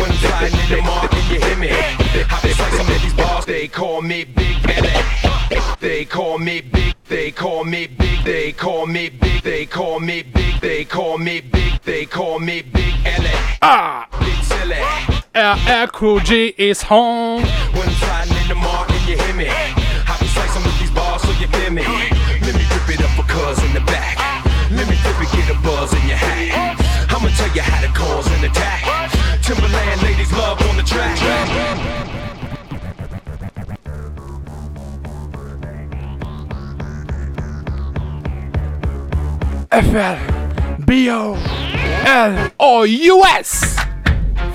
[0.00, 1.70] One time in the market, you hear me?
[1.70, 3.44] I be slicing with these bars.
[3.44, 5.70] They call me Big Ellie.
[5.78, 6.96] They call me Big.
[7.04, 8.24] They call me Big.
[8.24, 9.42] They call me Big.
[9.44, 10.60] They call me Big.
[10.60, 11.80] They call me Big.
[11.82, 13.30] They call me Big Ellie.
[13.62, 14.09] Ah!
[15.40, 17.40] RR Crew G is home!
[17.72, 19.48] One time in the market, you hear me?
[19.48, 21.80] I be slicing with these bars so you feel me.
[21.80, 24.18] Let me rip it up for cuz in the back.
[24.70, 26.76] Let me flip it, get a buzz in your hat.
[27.08, 28.84] I'ma tell you how to cause an attack.
[29.42, 31.16] Timberland ladies love on the track.
[39.72, 41.34] FL B-O
[42.04, 43.79] L O U S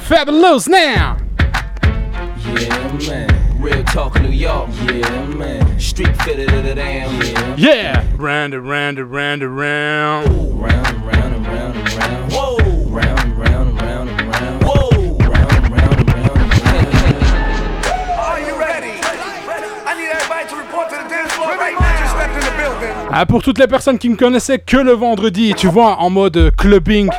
[0.06, 1.18] Fabulous now!
[1.40, 3.60] Yeah, man.
[3.60, 4.70] Real talk, New York.
[4.84, 5.80] Yeah, man.
[5.80, 7.12] Street fitted to the damn.
[7.24, 7.56] Yeah.
[7.58, 8.06] Yeah!
[8.16, 10.62] Round and round and round and round.
[10.62, 12.32] Round and round and round and round.
[12.32, 12.58] Whoa.
[12.88, 14.64] Round and round and round and round.
[14.64, 15.18] Whoa.
[15.28, 16.12] Round round.
[18.20, 18.94] Are you ready?
[19.02, 21.98] I need everybody to report to the dance floor right now.
[21.98, 23.10] Just stepped in the building.
[23.12, 26.52] Ah, pour toutes les personnes qui ne connaissaient que le vendredi, tu vois, en mode
[26.56, 27.10] clubbing,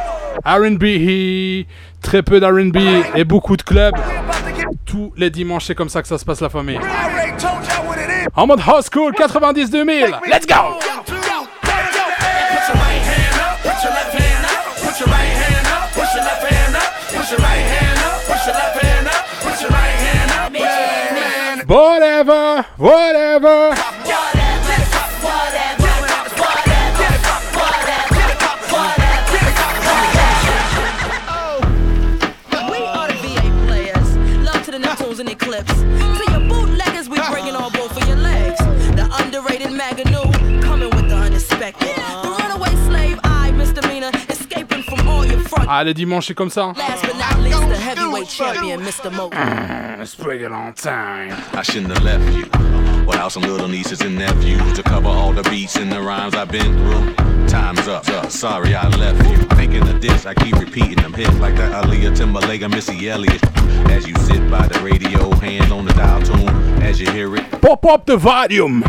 [0.44, 1.66] RB,
[2.06, 2.76] très peu d'RB
[3.16, 3.96] et beaucoup de clubs.
[4.84, 6.78] Tous les dimanches, c'est comme ça que ça se passe, la famille.
[8.34, 10.78] En mode high school 90-2000, let's go!
[21.68, 23.95] Whatever, whatever.
[45.68, 46.72] Ah, les dimanches, c'est comme ça.
[46.76, 49.10] Last but not least, the heavyweight champion, Mr.
[49.10, 49.30] Mo.
[49.98, 51.32] Let's bring it on time.
[51.54, 52.44] I shouldn't have left you
[53.04, 56.52] without some little nieces and nephews to cover all the beats and the rhymes I've
[56.52, 57.14] been through.
[57.48, 58.30] Time's up, up.
[58.30, 59.38] sorry I left you.
[59.56, 63.42] Thinking of this, I keep repeating them hits like that Aaliyah Timberlake and Missy Elliott.
[63.90, 66.48] As you sit by the radio, hands on the dial tune,
[66.82, 67.50] as you hear it.
[67.60, 68.84] Pop up the volume.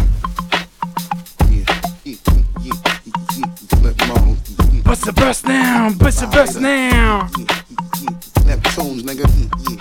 [4.88, 7.28] Bust the bust now, bust the bust now.
[8.48, 9.26] Neptunes, nigga.
[9.26, 9.78] Mm, mm,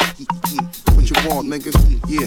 [0.51, 1.71] mm, what you want, nigga?
[2.09, 2.27] Yeah.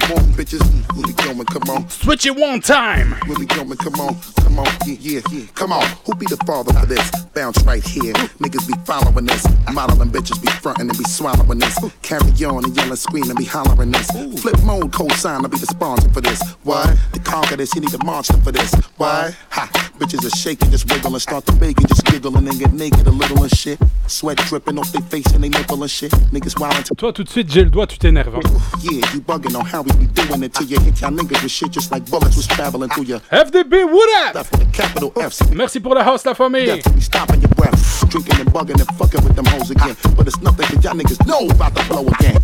[0.00, 0.60] You want, bitches.
[0.94, 1.46] Where we going?
[1.46, 1.88] Come on.
[1.88, 3.12] Switch it one time.
[3.26, 3.76] Where we going?
[3.76, 4.16] Come on.
[4.42, 4.66] Come on.
[4.86, 5.46] Yeah, yeah, yeah.
[5.54, 5.86] Come on.
[6.04, 7.10] Who be the father for this?
[7.34, 8.12] Bounce right here.
[8.38, 9.46] Niggas be following this.
[9.72, 11.78] Modeling bitches be frontin' and be swallowing this.
[12.02, 14.10] Carry on and yelling, screaming, be hollering this.
[14.40, 16.40] Flip mode, co-sign, I'll be the sponsor for this.
[16.64, 16.96] Why?
[17.12, 18.74] To conquer this, you need a monster for this.
[18.96, 19.34] Why?
[19.50, 19.70] Ha!
[19.98, 23.06] Bitches are shaking, just wiggle and start to bake and just giggling and get naked
[23.06, 23.78] a little and shit.
[24.06, 26.10] Sweat dripping off their face and they nipple and shit.
[26.32, 28.40] Niggas wildin' to Toi, tout de suite, j'ai le doigt, tu t'énerves.
[28.82, 31.50] Yeah, you bugging on how we be doing it till you hit y'all niggas with
[31.50, 34.46] shit just like bullets was traveling through your FDB, what up?
[34.72, 35.50] capital F.
[35.54, 36.66] Merci pour le house, la famille.
[36.66, 38.08] Yeah, we stopping your breath.
[38.08, 39.96] Drinking and bugging and fucking with them hoes again.
[40.16, 42.40] But it's nothing that y'all niggas know about the flow again.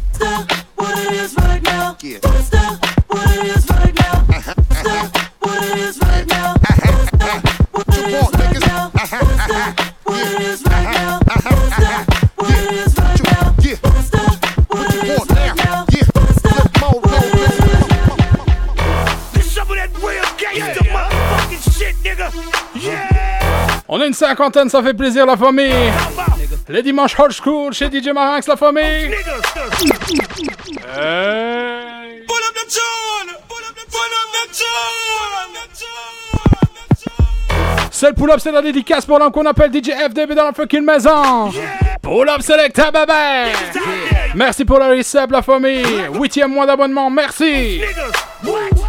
[0.77, 1.97] what it is right now.
[2.03, 2.36] Yeah.
[24.17, 25.73] Cinquantaine, ça fait plaisir, la famille.
[26.69, 29.15] Les dimanches old school chez DJ Marinx, la famille.
[30.97, 32.25] Hey.
[32.27, 33.31] Pull up the tune.
[33.49, 34.67] Pull up the pull up the tune.
[37.91, 40.85] C'est le pull-up, c'est la dédicace pour l'homme qu'on appelle DJ FDB dans la fucking
[40.85, 41.51] maison.
[42.03, 43.53] Pull-up selecta, bébé.
[44.35, 45.83] Merci pour le recep, la famille.
[46.13, 47.81] Huitième mois d'abonnement, merci.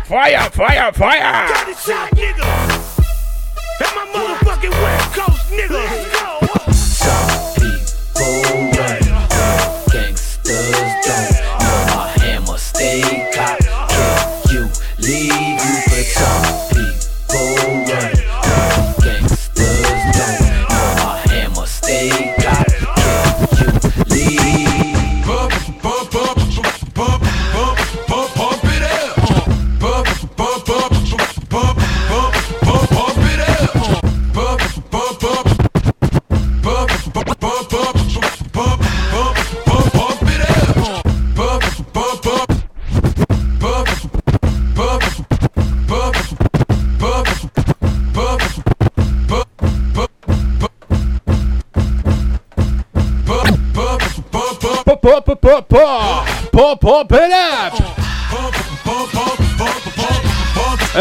[0.10, 1.46] Fire, fire, fire.
[4.58, 6.07] Motherfucking West Coast niggas.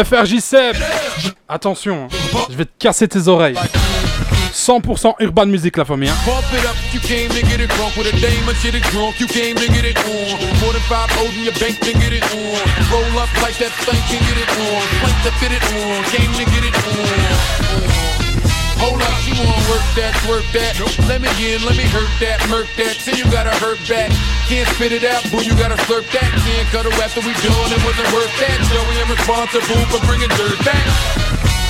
[0.04, 0.76] FRJ Seb.
[1.48, 2.38] Attention, hein.
[2.50, 3.56] je vais te casser tes oreilles.
[4.52, 6.08] 100% urban music, la famille.
[6.08, 6.14] hein.
[18.76, 20.76] Hold up, you wanna work that, work that.
[21.08, 23.00] Let me in, let me hurt that, murk that.
[23.00, 24.12] Till you gotta hurt back.
[24.46, 26.30] Can't spit it out, boo, you gotta slurp that.
[26.44, 28.58] Can't cut it after we done, it wasn't worth that?
[28.68, 30.86] So we am responsible for bringing dirt back.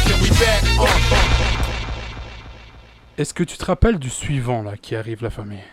[0.04, 0.62] Can we back?
[0.76, 1.46] Uh, uh.
[3.18, 5.64] Est-ce que tu te rappelles du suivant là qui arrive, la famille?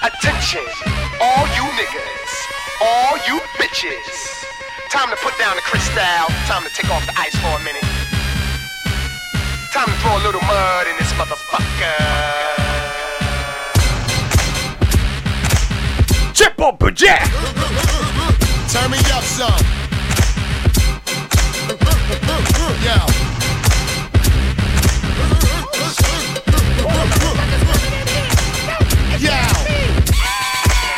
[0.00, 0.64] Attention,
[1.20, 2.32] all you niggas,
[2.80, 4.46] all you bitches.
[4.88, 6.02] Time to put down the crystal,
[6.46, 8.01] time to take off the ice for a minute.
[9.72, 11.96] Time to throw a little mud in this motherfucker.
[16.34, 17.26] Chip up a jack.
[18.68, 19.64] Turn me up some.
[22.84, 23.06] Yo.
[29.18, 29.91] Yo.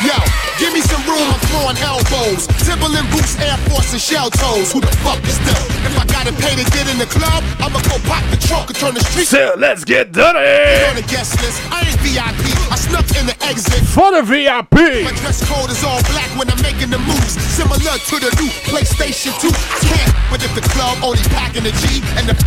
[0.05, 0.13] Yo.
[0.61, 2.47] Give me some room, I'm throwing elbows.
[2.63, 4.71] Timberland boots, Air Force, and shell toes.
[4.71, 5.57] Who the fuck is them?
[5.83, 8.77] If I gotta pay to get in the club, I'ma go pop the trunk and
[8.77, 9.27] turn the street.
[9.27, 10.45] So let's get dirty.
[10.45, 11.59] Get on the guest list.
[11.73, 12.45] I ain't VIP.
[12.71, 13.83] I snuck in the exit.
[13.83, 15.03] For the VIP.
[15.03, 17.35] My dress code is all black when I'm making the moves.
[17.57, 19.49] Similar to the new PlayStation 2.
[19.49, 22.37] I can't, but if the club only packing the G and the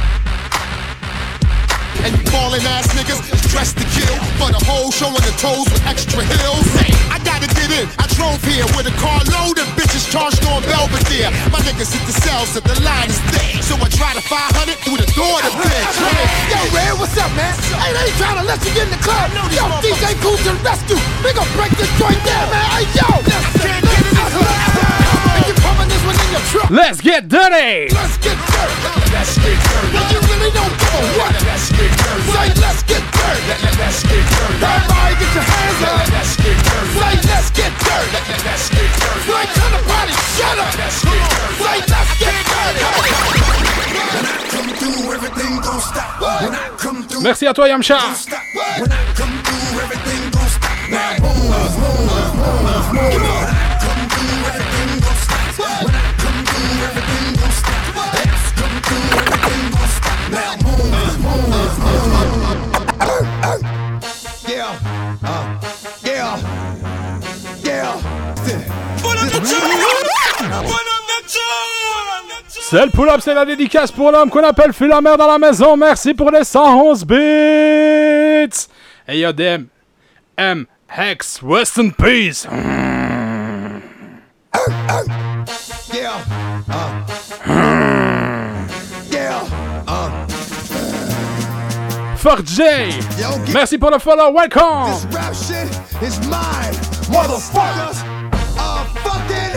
[2.05, 4.15] and you ballin' ass niggas is dressed to kill.
[4.39, 6.67] For the whole showing the toes with extra heels.
[6.79, 7.87] Hey, I gotta get in.
[7.99, 11.31] I drove here with a car load of bitches charged on Belvedere.
[11.51, 13.63] My niggas hit the cells so the line is thick.
[13.63, 15.95] So I try to 500 through the door to bitch.
[16.53, 17.55] Yo, Red, what's up, man?
[17.83, 19.31] Hey, they ain't trying to let you get in the club.
[19.51, 21.01] Yo, DJ Kool to the rescue.
[21.25, 22.67] We gon' break this joint down, man.
[22.79, 23.09] Hey, yo.
[23.59, 25.47] Can't get in the club.
[25.49, 26.71] You pumping this one in your truck.
[26.71, 27.91] Let's get dirty.
[27.91, 28.77] Let's get dirty.
[29.13, 30.18] Let's get dirty.
[30.49, 31.35] Don't give a what.
[31.45, 32.25] Let's get dirty.
[32.33, 33.43] Say, let's get dirty.
[33.49, 34.65] Let's get dirty.
[34.65, 36.09] Everybody get your hands up.
[36.13, 36.93] Let's get dirty.
[36.99, 38.09] Say, let's get dirty.
[38.49, 39.23] Let's get dirty.
[39.29, 40.73] Say, turn the party, shut up.
[40.79, 41.55] Let's get dirty.
[41.63, 42.81] Say, let's get dirty.
[44.09, 46.21] When I come through, everything gon' stop.
[46.21, 47.99] When I come through, Merci à toi, Yamcha.
[48.81, 50.73] when I come through, everything gon' stop.
[50.91, 51.68] Now, boom,
[72.71, 75.39] C'est le pull-up, c'est la dédicace pour l'homme qu'on appelle Phil la mère dans la
[75.39, 75.75] maison.
[75.75, 78.69] Merci pour les 111 bits.
[79.09, 79.57] Et y'a des
[80.37, 80.67] M.
[80.95, 82.47] Hex, Rest in Peace.
[85.95, 86.21] Yeah.
[86.69, 87.07] Uh.
[89.11, 89.41] Yeah.
[89.89, 90.27] Uh.
[92.19, 92.63] Fuck J.
[93.55, 94.31] Merci pour le follow.
[94.31, 94.93] Welcome.
[94.93, 95.71] This rap shit
[96.03, 96.75] is mine,
[97.09, 98.05] motherfuckers.
[98.59, 99.57] A fucking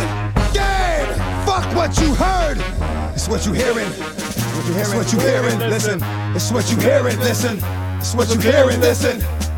[0.53, 1.09] game.
[1.45, 3.00] Fuck what you heard.
[3.31, 3.87] What you hearing?
[3.87, 5.57] It's what you hearing.
[5.57, 6.01] Listen.
[6.35, 7.17] It's what you hearing.
[7.19, 7.59] Listen.
[7.97, 8.81] It's what you hearing.
[8.81, 9.50] Listen.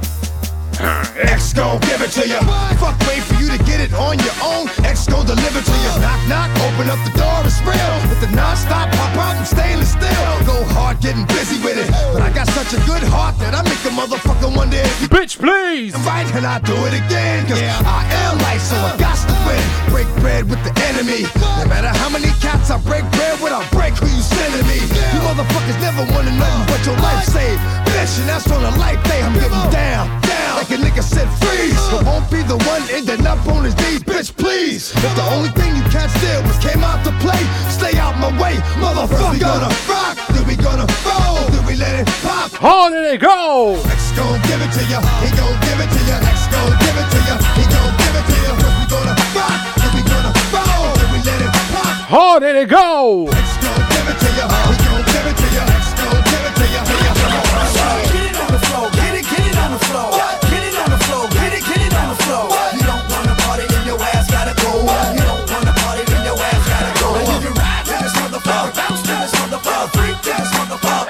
[0.80, 2.40] X gon' give it to you.
[2.82, 4.70] Fuck, wait for you to get it on your own.
[4.84, 5.91] X gon' deliver to you.
[6.02, 7.94] Knock, knock, open up the door, it's real.
[8.10, 10.26] With the non-stop pop out and stainless steel.
[10.50, 11.90] Go hard, getting busy with it.
[12.14, 15.08] But I got such a good heart that I make a motherfucker wonder if you
[15.08, 15.94] Bitch, please.
[16.02, 17.45] Right, and I do it again.
[17.45, 19.62] Cause I am light, so I got to win.
[19.94, 21.30] Break bread with the enemy.
[21.62, 24.82] No matter how many cats I break bread with, I'll break who you sending me.
[25.14, 27.62] You motherfuckers never wanna nothing but your life saved.
[27.94, 29.22] Bitch, and that's on a life day.
[29.22, 30.23] I'm getting down.
[30.64, 31.76] Like a nigga said, freeze.
[31.91, 34.95] But won't be the one ending up on his knees, bitch, please.
[34.95, 38.31] If the only thing you can't steal was came out to play, stay out my
[38.40, 39.34] way, motherfucker.
[39.35, 42.48] We gonna rock, then we gonna roll, then we let it pop.
[42.64, 43.76] How did it go?
[43.91, 46.31] X gon' give it to ya, he gon' give it to ya.
[46.31, 48.52] X gon' give it to ya, he gon' give it to ya.
[48.56, 52.07] We gonna rock, then we gonna roll, then we let it pop.
[52.07, 53.27] How did it go?
[53.27, 53.73] X gon'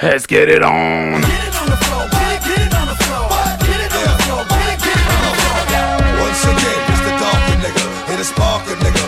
[0.04, 1.24] Let's get it on.
[1.24, 1.24] Once
[6.44, 7.80] again, it's the darker nigga,
[8.12, 9.00] hit a sparker nigga,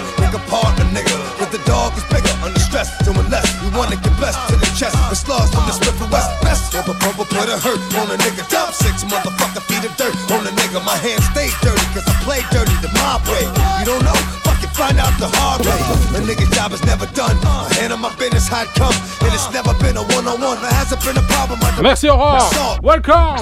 [0.48, 4.40] partner nigga, with the dog is bigger, under stress, doing less, you wanna get blessed
[4.48, 7.77] to the chest, the slugs from the Smith and West, best, pump put a hurt
[8.01, 11.52] on a nigga, top six, motherfucker, feet of dirt on a nigga, my hands stay
[11.60, 13.44] dirty, cause I play dirty the mob way,
[13.81, 14.45] you don't know,
[14.77, 15.81] find out the hard way,
[16.12, 19.48] a nigga's job is never done, I handle my business how it comes, and it's
[19.51, 22.44] never been a one-on-one, there hasn't been a problem, I Merci Aurore.
[22.82, 23.40] Welcome.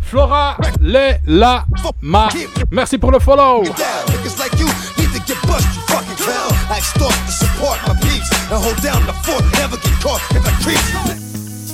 [0.00, 1.64] Flora Le La
[2.00, 2.28] Ma.
[2.70, 3.64] Merci pour le follow.
[3.64, 6.54] Niggas like you need to get bust, you fucking clown.
[6.70, 10.46] I extort to support my peeps and hold down the fort, never get caught if
[10.46, 10.82] I creep.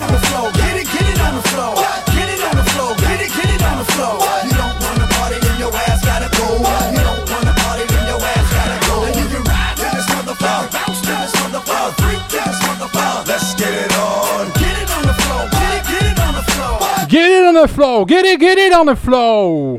[0.01, 2.12] On the floor, get it, get it on the floor.
[17.53, 18.07] On the flow.
[18.07, 19.77] Get it, get it on the flow.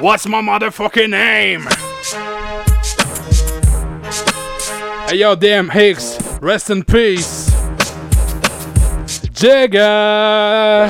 [0.00, 1.60] What's my motherfucking name?
[5.10, 6.40] Hey yo, DMX.
[6.40, 7.50] Rest in peace.
[9.34, 10.88] Jigga.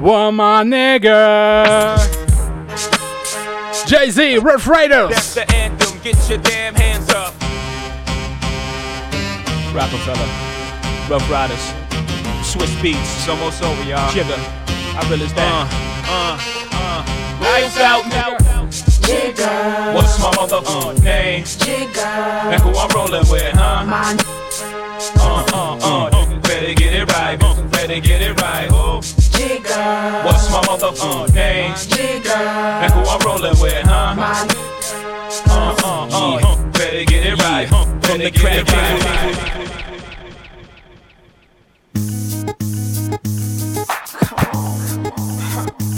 [0.00, 1.98] What my nigga.
[3.86, 5.10] Jay Z, Ruff Ryders.
[5.10, 5.98] That's the anthem.
[6.02, 7.34] Get your damn hands up.
[9.74, 10.30] Rockefeller,
[11.10, 11.85] Ruff Ryders,
[12.56, 12.96] Swizz Beatz.
[12.96, 14.08] It's almost over, y'all.
[14.10, 14.36] Jigga,
[14.96, 15.52] I realize that.
[16.08, 16.40] Uh, uh,
[16.72, 17.42] uh.
[17.44, 18.38] Lights out, nigga.
[19.04, 19.94] Jigga.
[19.94, 21.44] What's my motherfucking name?
[21.44, 22.06] Jigga.
[22.52, 24.16] And who I'm rolling with, huh?
[25.18, 26.40] Uh, uh, uh.
[26.40, 27.38] Better get it right.
[27.70, 28.68] Better get it right.
[28.70, 29.00] Oh.
[29.02, 30.24] Jigga.
[30.24, 31.72] What's my motherfucking name?
[31.72, 32.36] Jigga.
[32.36, 34.14] And who I'm rolling with, huh?
[34.14, 34.48] My
[35.46, 36.70] Uh, uh, uh.
[36.72, 37.70] Better get it right.
[38.00, 39.82] Better get it right.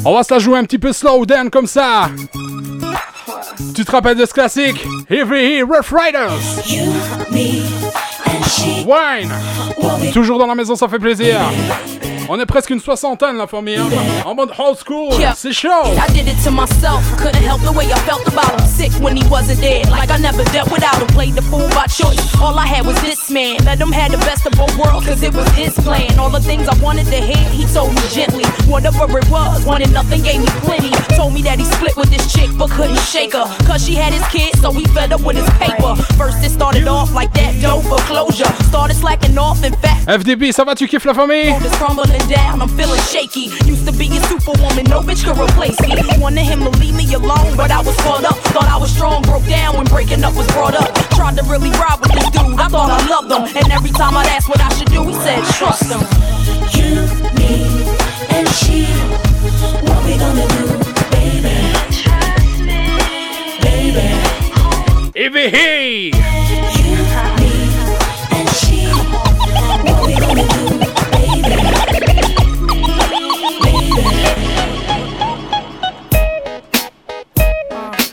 [0.05, 2.09] On va se la jouer un petit peu slow down comme ça.
[3.75, 4.85] Tu te rappelles de ce classique?
[5.11, 6.33] Heavy Ruff Ryders.
[8.87, 9.33] Wine.
[10.13, 11.39] Toujours dans la maison, ça fait plaisir.
[12.31, 13.77] On est presque une soixantaine, la famille.
[13.79, 13.89] hein.
[14.27, 15.15] En mode old school.
[15.35, 15.69] C'est chaud.
[15.97, 17.01] I did it to myself.
[17.17, 18.67] Couldn't help the way I felt about him.
[18.69, 19.89] Sick when he wasn't dead.
[19.89, 21.07] Like I never dealt without him.
[21.09, 22.21] Played the fool by choice.
[22.39, 23.57] All I had was this man.
[23.65, 25.07] Let him have the best of both worlds.
[25.07, 26.19] Cause it was his plan.
[26.19, 28.45] All the things I wanted to hear, he told me gently.
[28.69, 30.91] Whatever it was, wanted nothing, gave me plenty.
[31.17, 33.47] Told me that he split with this chick, but couldn't shake her.
[33.67, 35.95] Cause she had his kids, so he fed up with his paper.
[36.17, 38.51] First it started off like that dope foreclosure.
[38.65, 40.07] Started slacking off, in fact.
[40.09, 41.51] FDB, ça va, tu kiffes la famille?
[41.61, 43.51] It's crumbling down, I'm feeling shaky.
[43.67, 45.95] Used to be a superwoman, no bitch could replace me.
[46.19, 48.37] Wanted him to leave me alone, but I was caught up.
[48.53, 50.95] Thought I was strong, broke down when breaking up was brought up.
[51.17, 53.43] Tried to really ride with this dude, I thought I loved him.
[53.57, 56.01] And every time I'd ask what I should do, he said, trust him.
[56.77, 57.08] You,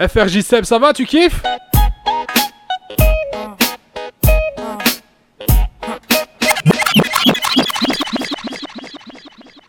[0.07, 1.43] FRJ Seb, ça va, tu kiffes?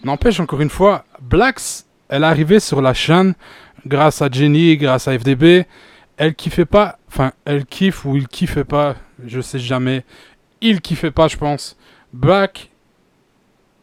[0.03, 3.35] N'empêche, encore une fois, Blacks, elle est arrivée sur la chaîne
[3.87, 5.67] grâce à Jenny, grâce à FDB.
[6.17, 10.05] Elle kiffait pas, enfin, elle kiffe ou il kiffait pas, je sais jamais.
[10.61, 11.77] Il kiffait pas, je pense.
[12.13, 12.71] Black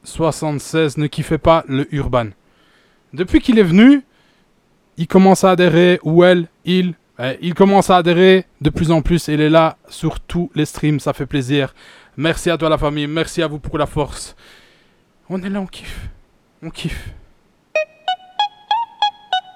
[0.03, 2.30] 76 ne kiffait pas le urban.
[3.14, 4.01] Depuis qu'il est venu,
[4.97, 6.95] il commence à adhérer, ou elle, il,
[7.41, 9.27] il commence à adhérer de plus en plus.
[9.27, 11.73] Il est là sur tous les streams, ça fait plaisir.
[12.18, 14.35] Merci à toi la famille, merci à vous pour la force.
[15.30, 16.10] On est là, on kiffe.
[16.61, 17.14] On kiffe.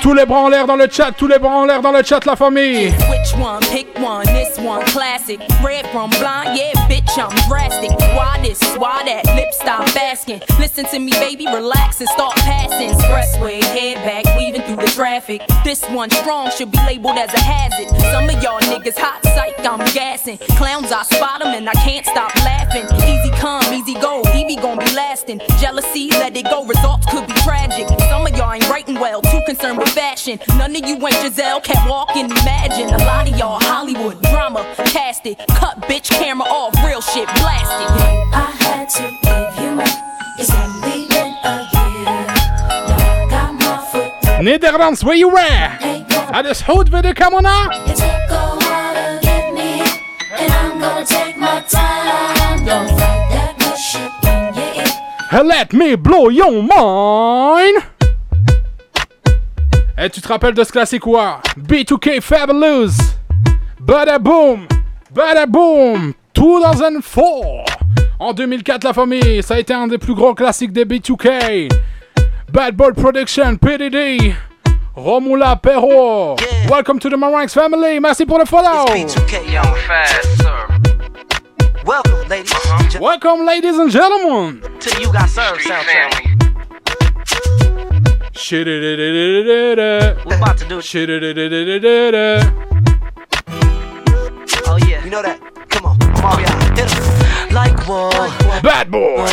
[0.00, 2.02] Tous les bras en l'air dans le chat, tous les bras en l'air dans le
[2.02, 2.86] chat, la famille.
[3.10, 3.60] Which one?
[3.70, 4.24] Pick one.
[4.26, 5.40] This one classic.
[5.62, 7.90] Red from blind, yeah, bitch, I'm drastic.
[8.16, 8.60] Why this?
[8.78, 9.26] Why that?
[9.36, 10.40] Lip stop asking.
[10.58, 12.90] Listen to me, baby, relax and start passing.
[12.90, 15.42] Expressway, head back, weaving through the traffic.
[15.64, 17.88] This one strong should be labeled as a hazard.
[18.10, 20.38] Some of y'all niggas hot psych, I'm gassing.
[20.56, 22.86] Clowns, I spot 'em and I can't stop laughing.
[23.06, 25.40] Easy come, easy go, Evie gon' be lasting.
[25.60, 27.86] Jealousy, let it go, results could be tragic.
[28.10, 30.40] Some of y'all ain't writing well, too concerned with fashion.
[30.58, 32.88] None of you ain't Giselle, can't walk and imagine.
[32.92, 35.38] A lot of y'all Hollywood drama, cast it.
[35.46, 37.90] Cut bitch camera off, real shit, blast it.
[38.34, 39.88] I had to give you up.
[40.40, 42.04] It's only been a year.
[42.88, 44.12] Now I got my foot.
[44.42, 45.80] Nederlands, where you at?
[47.46, 47.70] Är?
[47.86, 49.82] It took a while to get me,
[50.36, 52.64] and I'm gonna take my time.
[52.64, 54.21] Don't fight that rush
[55.32, 57.82] Let me blow your mind.
[59.96, 62.92] Et tu te rappelles de ce classique quoi B2K Fabulous.
[63.80, 64.66] Bada boom.
[65.10, 66.12] Bada boom.
[66.34, 67.24] 2004.
[68.18, 71.72] En 2004, la famille, ça a été un des plus gros classiques des B2K.
[72.52, 74.34] Bad Boy Production, PDD.
[74.94, 76.36] Romula Perro.
[76.68, 77.98] Welcome to the Maranx family.
[78.00, 78.84] Merci pour le follow.
[78.84, 80.71] B2K, young fast, sir.
[81.84, 82.52] Welcome, ladies.
[82.52, 82.98] Uh-huh.
[83.00, 84.60] Welcome, ladies and gentlemen.
[84.80, 86.28] To you got served, soundtrack.
[88.36, 90.24] Shit it it it it it it.
[90.24, 92.44] We're about to do Shit it it it it it it it.
[94.66, 95.40] Oh yeah, you know that.
[95.70, 96.46] Come on, Mario,
[96.76, 97.52] hit 'em.
[97.52, 98.62] Like what?
[98.62, 99.26] Bad boy.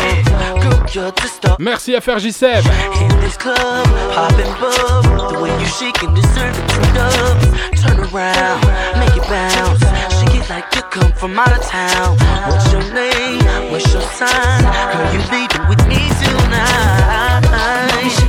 [0.62, 2.66] Girl, you're the star Merci FRJ Seb.
[3.02, 5.32] in this club, popping bub.
[5.34, 7.48] The way you shake and deserve it two dubs.
[7.82, 8.66] Turn around,
[9.00, 9.99] make it bounce.
[10.50, 12.18] Like you come from out of town.
[12.50, 13.72] What's your name?
[13.72, 14.64] What's your sign?
[14.64, 18.29] Girl, you leaving with me tonight.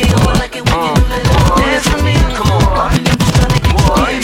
[1.81, 2.13] little dance for me.
[2.35, 2.61] Come on.
[2.73, 4.21] Mommy, I'm just trying to get you in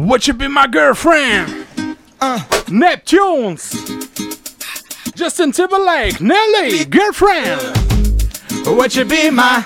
[0.00, 0.08] my.
[0.08, 1.66] Would you be my girlfriend?
[2.20, 3.74] Uh, Neptunes.
[5.14, 7.60] Justin Timberlake, Nelly, girlfriend.
[8.66, 9.64] Would you be my?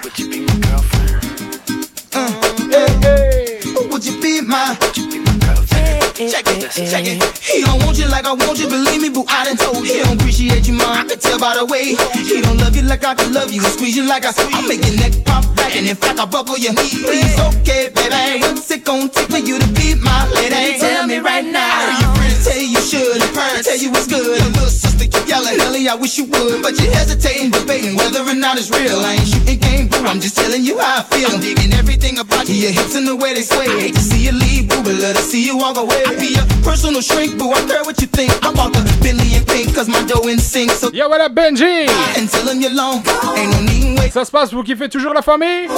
[6.15, 7.39] Check it, check it.
[7.43, 9.24] He don't want you like I want you, believe me, boo.
[9.28, 9.95] I done told you.
[9.95, 10.86] He don't appreciate you, man.
[10.86, 11.99] I can tell by the way.
[12.15, 13.61] He don't love you like I can love you.
[13.61, 14.55] He squeeze you like I squeeze.
[14.55, 17.03] I make your neck pop back, and in fact I buckle your knee.
[17.03, 18.43] Please, okay, baby.
[18.47, 20.78] What's it gonna take for you to be my lady?
[20.78, 22.24] Tell me right now.
[22.47, 23.16] I heard your friends tell you you should.
[23.23, 24.25] Your parents tell you it's good.
[24.25, 26.62] Your little sister keep yelling, Ellie, I wish you would.
[26.62, 29.01] But you're hesitating, debating whether or not it's real.
[29.01, 30.05] I ain't shooting game, boo.
[30.05, 31.31] I'm just telling you how I feel.
[31.33, 32.57] I'm digging everything about you.
[32.57, 33.69] Your hips and the way they sway.
[33.81, 36.05] Hate to see you leave, boo, but love to see you walk away.
[36.05, 37.53] I be your personal shrink, boo.
[37.53, 38.33] I care what you think.
[38.45, 40.71] I'm about the Bentley and pink, cause my dough in sync.
[40.73, 41.89] So Yo, what up, Benji?
[42.16, 43.03] And tell him you're long.
[43.37, 44.12] Ain't no need wait.
[44.12, 45.69] Ça se passe, vous kiffez toujours la famille?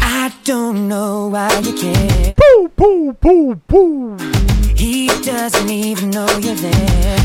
[0.00, 2.34] I don't don't know why you care.
[2.34, 4.37] Pooh, pooh, pooh, pooh.
[4.78, 7.18] He doesn't even know you're there.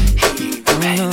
[0.67, 1.11] Oh, no.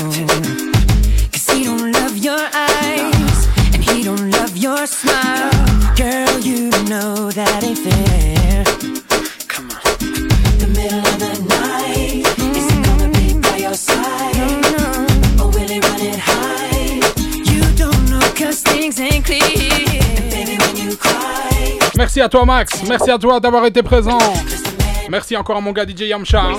[1.30, 3.46] Cause he don't love your eyes.
[3.74, 5.50] And he don't love your smile.
[5.96, 8.64] Girl, you know that ain't fair.
[9.48, 9.82] Come on.
[10.58, 12.24] The middle of the night.
[12.56, 14.34] Is he gonna be by your side?
[15.38, 17.02] Or will he run it high?
[17.52, 19.42] You don't know cause things ain't clear.
[19.42, 21.78] And baby, when you cry.
[21.98, 24.18] Merci à toi Max, merci à toi d'avoir été présent.
[25.10, 26.40] Merci encore à mon gars DJ Yamcha.
[26.40, 26.56] hein.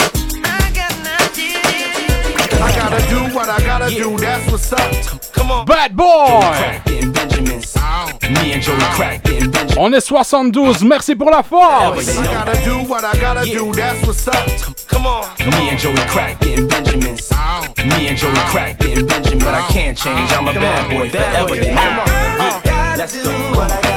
[2.63, 5.31] I gotta do what I gotta do, that's what's up.
[5.33, 5.65] Come on.
[5.65, 6.41] Bad boy.
[9.77, 12.09] On est 72, merci pour la force.
[12.09, 14.35] I gotta do what I gotta do, that's what's up.
[14.89, 15.23] Come on.
[15.39, 17.31] Me and Joey crack getting Benjamins.
[17.77, 19.39] Me and Joey crack getting Benjamin.
[19.39, 21.55] But I can't change, I'm a bad boy forever.
[21.55, 22.03] You know.
[22.65, 23.90] Yeah, let's go.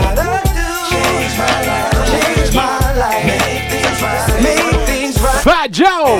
[5.44, 6.16] Fat Joe.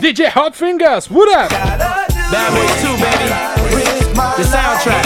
[0.00, 1.50] DJ Hot Fingers, what up?
[1.50, 3.26] Bad boys too, baby.
[4.36, 5.04] The soundtrack.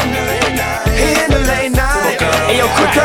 [0.92, 2.20] In the late night.
[2.20, 3.00] Hey, yo, quick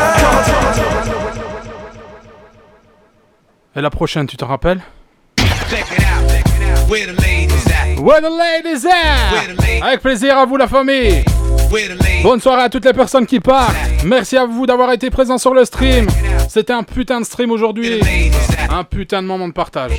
[3.74, 4.82] Et la prochaine, tu te rappelles?
[7.98, 9.82] Where the ladies at?
[9.82, 11.24] Avec plaisir à vous la famille.
[12.22, 13.74] Bonne soirée à toutes les personnes qui partent.
[14.04, 16.08] Merci à vous d'avoir été présents sur le stream.
[16.46, 18.02] C'était un putain de stream aujourd'hui.
[18.78, 19.98] Un putain de moment de partage.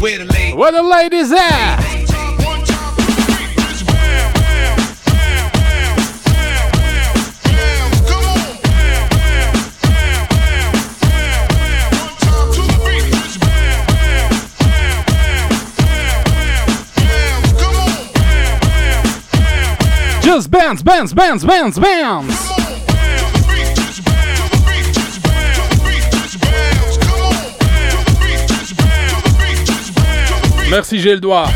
[0.00, 1.78] Where the ladies at?
[20.22, 22.63] Just bounce, bounce, bounce, bounce, bounce.
[30.74, 31.46] Merci, j'ai le doigt.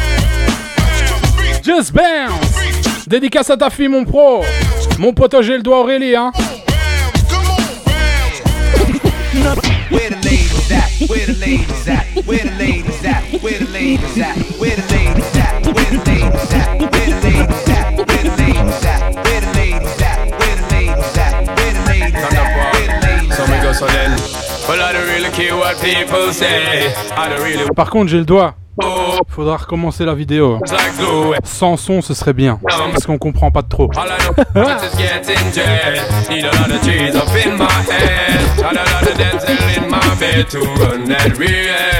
[1.64, 3.04] Just bounce.
[3.08, 4.44] Dédicace à ta fille, mon pro.
[4.96, 6.30] Mon pote, j'ai le doigt Aurélie, hein.
[9.90, 10.48] Ladies
[27.74, 28.54] Par contre, j'ai le doigt.
[29.28, 30.58] Faudra recommencer la vidéo.
[31.44, 32.58] Sans son, ce serait bien.
[32.92, 33.90] Parce qu'on comprend pas de trop.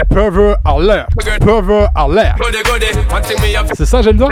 [0.08, 1.06] Pervert alert.
[1.44, 2.36] Pervert alert.
[3.74, 4.28] C'est ça, j'aime bien.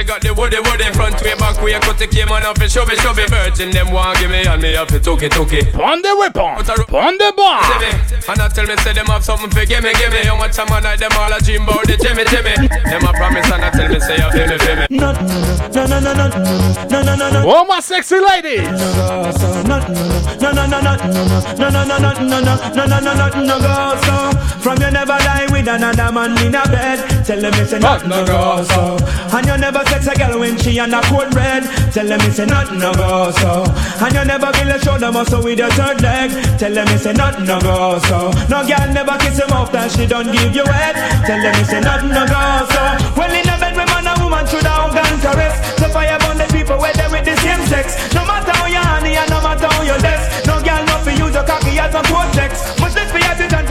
[5.73, 6.55] Prends des weapons.
[6.89, 7.27] Prends des.
[12.37, 13.97] See me, and I tell me say them have something for give me give me
[13.97, 13.97] How much time I night them all a dream about the Jimmy Jimmy Them a
[13.97, 15.13] promise and I tell me say you feel me feel me No,
[15.73, 17.51] no, no, no, no, no, no, no, no, no.
[17.51, 19.33] Oh, my sexy ladies No,
[19.63, 23.45] no, no, no, no, no, no, no, no, no, no, no, no, no, no, no,
[23.45, 24.46] no, go so.
[24.67, 26.99] From you never lie with another man in a bed.
[27.25, 28.99] Tell them it's a nothing no go so.
[29.31, 31.63] And you never sex a girl when she on a cold red.
[31.95, 33.63] Tell them it's a nothing no go so.
[34.03, 36.35] And you never feel a shoulder muscle with your third leg.
[36.59, 38.35] Tell them it's a nothing no go so.
[38.51, 40.99] No girl never kiss him off that she don't give you head.
[41.23, 42.83] Tell them it's a nothing no go so.
[43.15, 45.55] Well in a bed with man and woman should have gun caress.
[45.79, 47.95] So fire burn the people where they with the same sex.
[48.19, 50.43] No matter how you honey and no matter how you less.
[50.43, 52.67] No girl not for use your cocky as a cortex.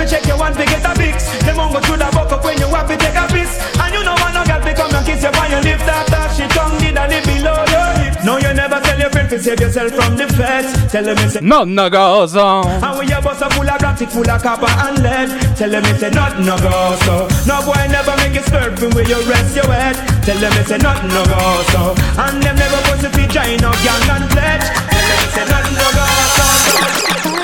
[0.06, 1.30] Much less for your time to check your one to get a fix.
[1.46, 3.58] Them won't go through the buck up when you have to take a piss.
[3.82, 5.88] And you know want no girl to come and kiss you on your lips.
[5.90, 8.24] After she tongue did a live below your hips.
[8.26, 10.70] No you never tell your friend to save yourself from the feds.
[10.92, 14.10] Tell them it's Nothing no goes on and when your bus a full of plastic,
[14.10, 18.16] full of copper and lead Tell them it's nothing no go so No boy never
[18.18, 21.62] make it slurping where you rest your head Tell them it's a nothing no go
[21.74, 25.38] so And them never put to feed giant no gang and pledge Tell them it's
[25.38, 26.46] a nothing no go so
[26.80, 27.35] Can't get through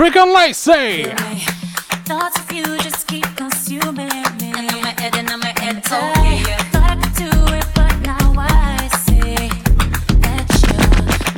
[0.00, 0.12] my day.
[0.12, 0.64] Brick and Lace
[2.06, 4.52] Thoughts of you just keep consuming me.
[4.56, 5.84] And in my head, and in my head.
[5.84, 9.50] Thought I could do it, but now I see
[10.24, 10.80] that you're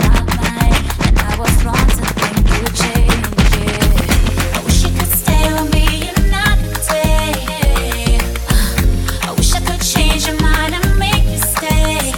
[0.07, 4.55] not mine, and I was wrong to think you change it.
[4.55, 6.59] I wish you could stay with me and not.
[9.27, 12.13] I wish I could change your mind and make you stay.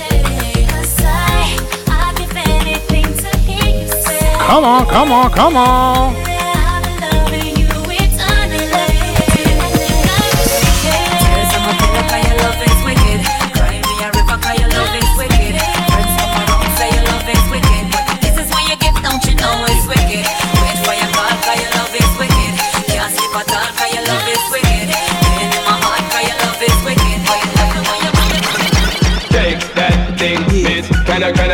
[0.69, 1.59] 'Cause I,
[1.89, 4.37] I'd give anything to hear you say.
[4.39, 6.24] Come on, come on, come on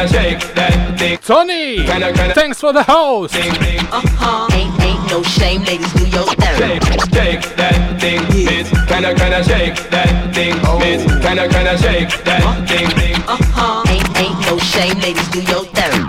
[0.01, 1.19] Kinda, kinda shake that thing.
[1.19, 3.35] Tony, Kinda, kinda thanks for the host.
[3.37, 4.49] Uh-huh.
[4.57, 6.57] Ain't, ain't no shame, ladies, do your thing.
[6.57, 6.83] Shake,
[7.13, 8.71] shake that thing, miss.
[8.89, 11.05] Kinda, kinda shake that thing, miss.
[11.21, 13.17] Kinda, kinda shake that thing, thing.
[13.29, 13.85] Uh-huh.
[13.93, 16.09] Ain't, ain't no shame, ladies, do your thing.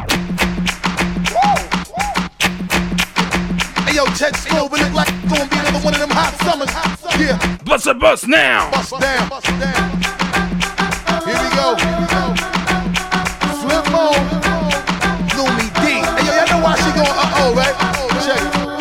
[3.86, 6.72] Hey yo, Ted Slover look like it's gonna be another one of them hot summers.
[7.20, 7.58] Yeah.
[7.66, 8.72] Bust a bus now.
[8.72, 9.28] Bust down.
[9.28, 10.02] Bust down.
[11.28, 11.76] Here we go.
[11.76, 12.61] Flip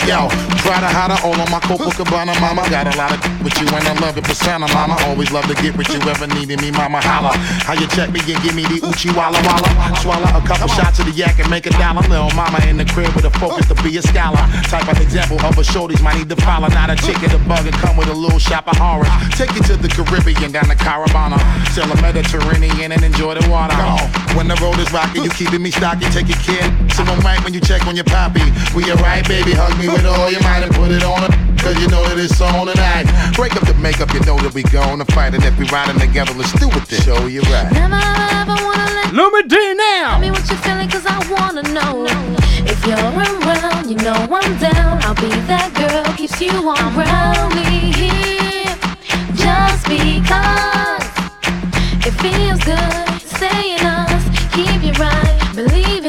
[0.01, 0.67] Check it.
[0.67, 2.69] Yo, Prada hotter, all on my Copacabana, mama.
[2.71, 4.97] Got a lot of with you and I love it, persona, mama.
[5.07, 7.01] Always love to get with you, ever needed me, mama.
[7.01, 7.33] Holla.
[7.65, 9.97] How you check me and give me the Uchi Walla Walla.
[10.01, 12.03] Swallow a couple shots of the yak and make a dollar.
[12.09, 14.45] Little mama in the crib with a focus to be a scholar.
[14.69, 16.69] Type of example of a shorties might need to follow.
[16.69, 19.09] Not a chick in a bug and come with a little shop of horror.
[19.37, 21.39] Take you to the Caribbean, down to Caravana.
[21.73, 23.77] Sail the Mediterranean and enjoy the water.
[24.37, 26.69] When the road is rocky, you keeping me stocky, take your kid.
[26.93, 28.45] Someone right when you check on your poppy.
[28.75, 31.33] We alright, baby, hug me with all your might and put it on her.
[31.63, 33.07] Cause you know that it's on tonight.
[33.35, 35.35] Break up the makeup, you know that we gonna fight.
[35.35, 37.01] And if we riding together, let's do it then.
[37.03, 37.71] Show you right.
[37.73, 38.01] Never
[38.41, 40.17] ever wanna let Lumi D now.
[40.17, 42.07] Tell me what you're feeling, cause I wanna know.
[42.65, 45.05] If you're around, you know I'm down.
[45.05, 48.75] I'll be that girl, keeps you on around me here.
[49.37, 51.07] Just because
[52.09, 54.25] it feels good, stay in us,
[54.57, 56.00] keep you right, believe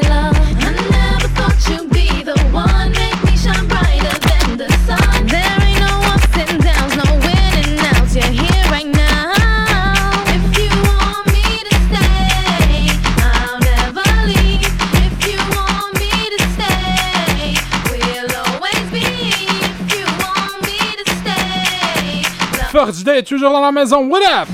[22.81, 24.07] love First day, toujours dans la maison.
[24.07, 24.47] What up?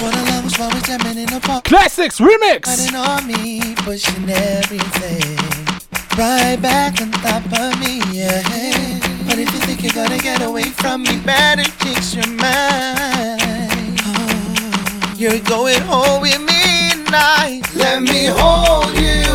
[0.00, 1.64] What I love is why we're jamming in the park.
[1.64, 2.66] Classics remix.
[2.92, 5.38] On me, pushing everything.
[6.18, 8.42] Right back on top of me, yeah.
[9.26, 13.40] But if you think you're gonna get away from me, better fix your mind.
[14.06, 17.62] Oh, you're going home with me tonight.
[17.76, 19.29] Let me hold you.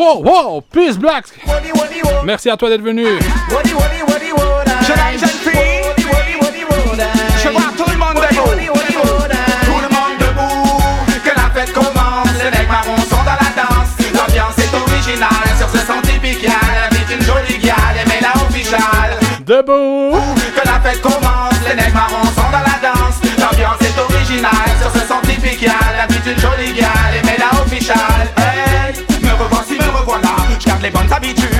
[0.00, 1.28] Wow, wow, plus blacks!
[2.24, 3.04] Merci à toi d'être venu!
[3.04, 3.68] Je une!
[7.36, 8.48] Je vois tout le monde debout,
[9.66, 10.80] tout le monde debout,
[11.22, 15.68] que la fête commence, les nègres marrons sont dans la danse, l'ambiance est originale sur
[15.68, 20.16] ce sentipical, la vie une jolie galle, la là à debout,
[20.56, 24.90] que la fête commence, les nègres marrons sont dans la danse, l'ambiance est originale sur
[24.98, 26.08] ce sentipical,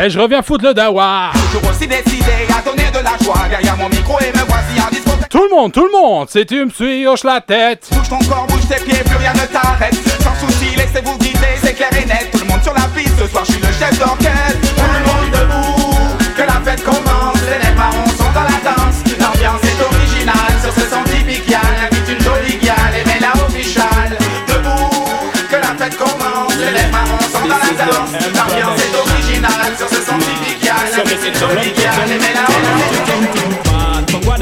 [0.03, 1.31] Et je reviens foutre le dawa.
[1.53, 4.89] Toujours aussi décidé à donner de la joie Derrière mon micro et me voici en
[4.91, 7.89] discothèque Tout le monde, tout le monde, si tu me suis, hoche la tête.
[7.93, 9.95] Bouge ton corps, bouge tes pieds, plus rien ne t'arrête.
[10.23, 12.29] Sans souci, laissez-vous guider, c'est clair et net.
[12.33, 14.75] Tout le monde sur la piste, ce soir je suis le chef d'orchestre.
[14.77, 17.37] Tout le monde debout, que la fête commence.
[17.63, 18.90] Les marrons sont dans la danse.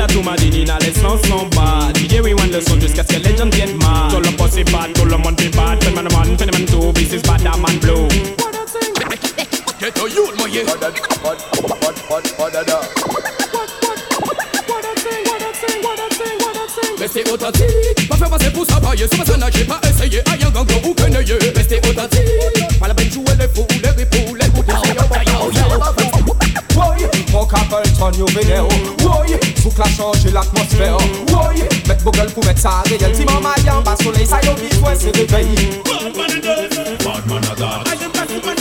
[0.08, 3.50] To Madinina, les sons sont bad DJ rewind le son jusqu'à ce que les gens
[3.50, 6.64] get mad Tout le poste est bad, tout le monde est bad Phénomène one, phénomène
[6.66, 7.42] two, this is bad,
[9.80, 10.34] Get youth.
[11.22, 12.98] What, what, what, what, what, what,
[17.30, 20.50] authentique, pas faire passer pour ça bailler, sur ma scène, j'ai pas essayé, aïe un
[20.50, 21.34] gango ou quenouillé.
[21.54, 21.67] Restez
[27.98, 28.64] ton yo vénère
[29.02, 29.36] Woy,
[29.76, 30.96] la chanje l'atmosfère
[31.32, 34.54] Woy, met bo gel pou met sa reyel Ti man mayan, ba soley sa yo
[34.60, 35.48] mi fwe se revey
[35.84, 36.40] Bad man
[37.04, 38.58] Bad man that I am back man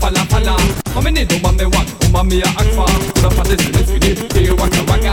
[0.00, 0.56] fala fala
[0.94, 2.84] Mami ni do mami o mami a akfa
[3.52, 5.05] it, here waka waka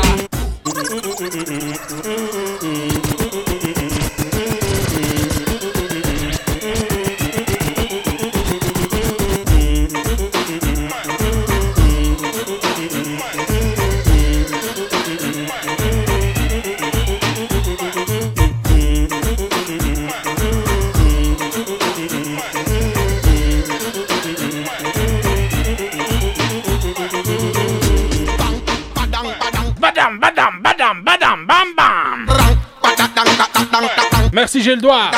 [34.44, 35.10] Merci, j'ai le doigt.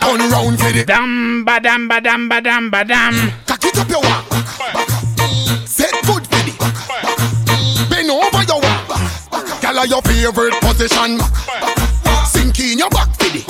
[0.00, 3.14] For the Dam, badam, badam, badam, badam.
[3.46, 4.24] Cock up your walk.
[5.66, 6.52] Set good for the
[7.90, 9.74] Bend over your walk.
[9.76, 11.20] Are your favorite position.
[12.24, 13.44] Sink in your back for the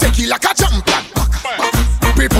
[0.00, 0.79] Take it like a champion.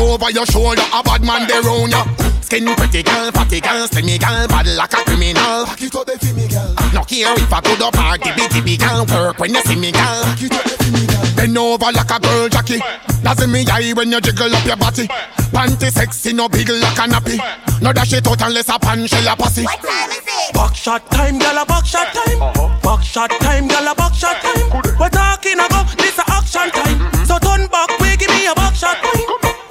[0.00, 2.04] Grip over your shoulder, a bad man there round ya.
[2.40, 5.66] Skin pretty girl, fatty girl, slimmy girl, bad like a criminal.
[5.66, 6.74] Back it up the me girl.
[6.94, 9.92] No care if I go to party, bitty big girl, work when you see me
[9.92, 10.24] girl.
[10.24, 11.36] Back it up the me girl.
[11.36, 12.80] Bend over like a girl, Jackie.
[13.20, 15.06] That's in me eye when you jiggle up your body.
[15.52, 17.36] Panty sexy, no big like a nappy.
[17.82, 19.64] No dash it out unless a pan shell a pussy.
[20.54, 21.52] Back shot time, uh-huh.
[21.52, 22.80] gal a back shot time.
[22.80, 24.96] Back shot time, gal a back shot time.
[24.98, 27.26] We're talking about this a action time.
[27.26, 27.89] So turn back,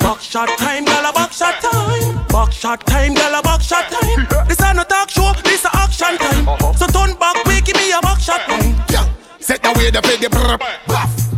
[0.10, 2.26] Back shot time, gal a back shot time.
[2.30, 4.26] Back shot time, gal a back shot time.
[4.48, 6.49] This a no talk show, this a action time.
[6.49, 6.73] Uh-huh.
[6.73, 8.73] So turn back, we give me a back shot time.
[8.90, 9.06] Yeah,
[9.38, 10.57] set the way the play the brr.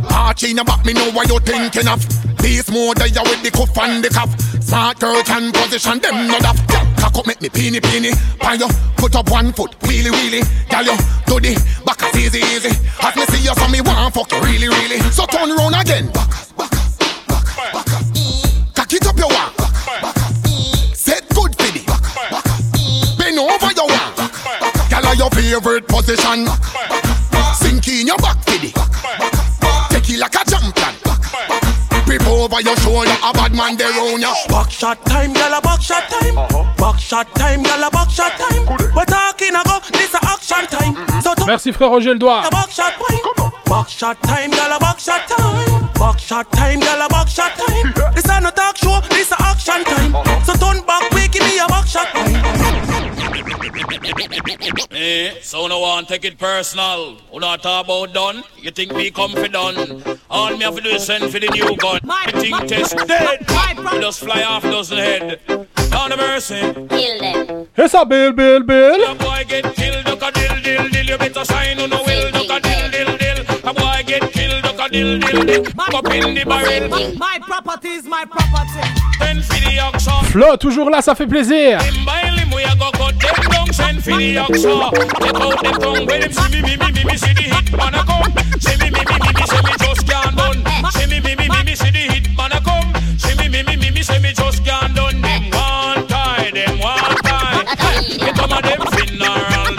[0.08, 2.00] Archie in the back, me know what you thinking of.
[2.38, 4.32] This more there with the cuff and the cuff.
[4.64, 6.56] Smart girl can position them no up.
[6.72, 8.16] Yeah, cock up, make me peeny peeny.
[8.56, 10.40] You, put up one foot, really really.
[10.70, 10.96] Gal you,
[11.28, 12.72] do the back as easy easy.
[13.04, 14.98] As me see you, so me want fuck you really really.
[15.12, 16.08] So turn around again.
[16.08, 16.81] Back, back.
[18.94, 19.56] It up your walk.
[20.94, 21.80] Set good for the
[23.16, 24.12] Bend over your walk.
[25.12, 26.46] Are your favorite position.
[27.54, 28.72] Sink in your back for the
[29.90, 30.94] Take it like a champion.
[32.04, 34.32] Grip over your shoulder, a bad man there on ya.
[34.48, 36.34] Back shot time, gal a back shot time.
[36.76, 38.66] Back shot time, gal a back shot time.
[38.94, 41.22] We're talking about this a action time.
[41.22, 42.42] So Merci, frère, j'ai le doigt.
[42.50, 43.51] back shot time.
[43.72, 45.88] Back shot time, gal a back shot time.
[45.94, 48.14] Back shot time, gal a back shot time.
[48.14, 50.12] This a no talk show, this a action time.
[50.44, 52.34] So turn back, we give me a back shot time.
[54.90, 57.16] Eh, so no one take it personal.
[57.30, 58.44] Who not talk about done?
[58.58, 60.04] You think me come for done?
[60.28, 62.00] All me have to do is send for the new gun.
[62.04, 63.40] My think test dead.
[63.90, 65.40] We just fly off dozen head.
[65.90, 66.60] Down the mercy.
[66.60, 67.68] Kill them.
[67.78, 69.12] Et ça, Bill, Bill, Bill.
[69.12, 71.06] A boy get killed, duck a dill, dill, dill.
[71.06, 72.51] You better shine on the will, duck
[74.84, 75.64] a dill, dill, dill.
[75.94, 77.16] Up in the barrel.
[77.16, 78.80] My property is my property.
[79.18, 80.24] Then for the action.
[80.30, 81.78] Flo, toujours là, ça fait plaisir.
[81.78, 84.90] Limb by limb, we a go cut them down, send for the oxa.
[85.20, 87.72] Take out them tongue, when them see me, me, me, me, me, see the hit
[87.76, 88.32] man a come.
[88.60, 90.64] See me, me, me, me, me, say me just can't done.
[90.92, 92.92] See me, me, me, me, me, see the hit man a come.
[93.18, 95.20] See me, me, me, me, me, say me just can't done.
[95.20, 97.64] Them one tie, them one tie.
[98.18, 99.71] Get some of them funeral, them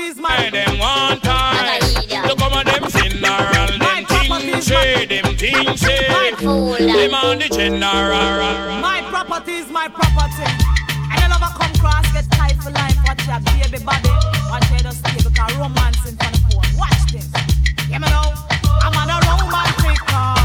[0.00, 0.50] My property is my.
[0.50, 1.78] Them one tie.
[2.26, 6.08] Look on them funeral, them things say, them things say.
[6.08, 8.80] Them on the general.
[8.80, 10.48] My property is my property.
[11.12, 12.96] And you never come cross, get tight for life.
[13.06, 14.08] Watch your baby body.
[14.48, 16.78] Watch you just stay because romance in front of phone.
[16.78, 17.28] Watch this.
[17.90, 18.32] Yeah, me know.
[18.80, 20.39] I'm on a romantic call.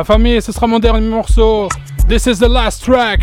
[0.00, 1.68] La famille, ce sera mon dernier morceau.
[2.08, 3.20] This is the last track.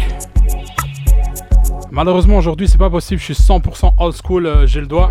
[1.90, 3.20] Malheureusement, aujourd'hui, c'est pas possible.
[3.20, 5.10] Je suis 100% old school, euh, j'ai le doigt.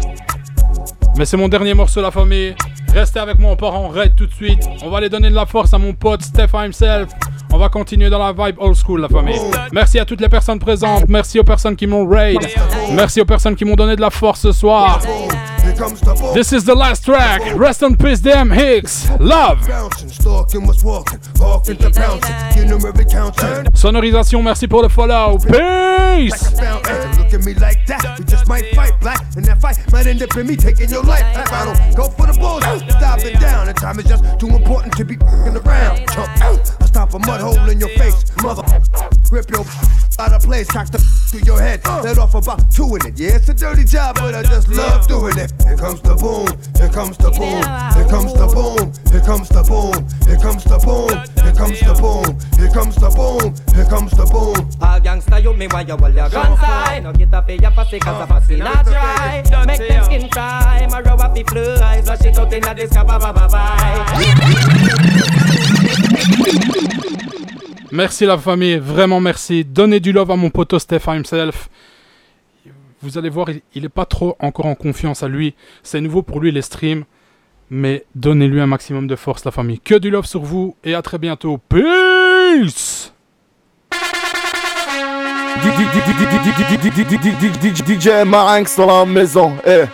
[1.18, 2.54] Mais c'est mon dernier morceau, la famille.
[2.94, 4.62] Restez avec moi, on part en raid tout de suite.
[4.84, 7.08] On va aller donner de la force à mon pote Steph himself.
[7.52, 9.40] On va continuer dans la vibe old school, la famille.
[9.72, 11.08] Merci à toutes les personnes présentes.
[11.08, 12.38] Merci aux personnes qui m'ont raid.
[12.92, 15.00] Merci aux personnes qui m'ont donné de la force ce soir.
[15.76, 17.42] This is the last track.
[17.54, 19.20] Rest in peace, DMX.
[19.20, 19.66] Love.
[19.68, 23.70] Bouncing, stalking what's walking, walking to bouncing, you know every counting.
[23.74, 25.36] Sonorisation, merci pour le follow.
[25.36, 26.50] Peace.
[27.18, 28.16] Look at me like that.
[28.18, 31.02] We just might fight black, and that fight might end up in me taking your
[31.02, 31.24] life.
[31.52, 33.66] I don't go for the bullshit, stop it down.
[33.66, 36.08] The time is just too important to be f***ing around.
[36.08, 38.62] Chump, I stop a mud hole in your face, mother.
[39.30, 39.64] Rip your
[40.18, 41.80] out of place, cock the through your head.
[41.84, 42.00] Uh.
[42.02, 43.18] Let off about two in it.
[43.18, 45.52] Yeah, it's a dirty job, but I just love doing it.
[45.66, 46.46] Here comes the boom,
[46.78, 47.62] here comes the boom,
[47.94, 51.10] here comes the boom, here comes the boom, here comes the boom,
[51.42, 54.70] here comes the boom, here comes the boom, here comes the boom.
[54.80, 57.02] All gangsta you me why you hold your gun side.
[57.02, 59.42] No get up in your pussy cause a pussy not dry.
[59.66, 63.18] Make them skin cry, my up the fly Flush it out in the sky, bye
[63.18, 64.86] bye bye bye
[67.92, 69.64] Merci la famille, vraiment merci.
[69.64, 71.68] Donnez du love à mon poteau Steph himself.
[73.06, 75.54] Vous allez voir, il- il est pas trop encore en confiance à lui.
[75.84, 77.04] C'est nouveau pour lui les streams.
[77.70, 79.78] Mais donnez-lui un maximum de force la famille.
[79.78, 81.58] Que du love sur vous et à très bientôt.
[81.68, 83.12] Peace
[87.86, 88.08] DJ
[88.76, 89.84] dans la maison, eh.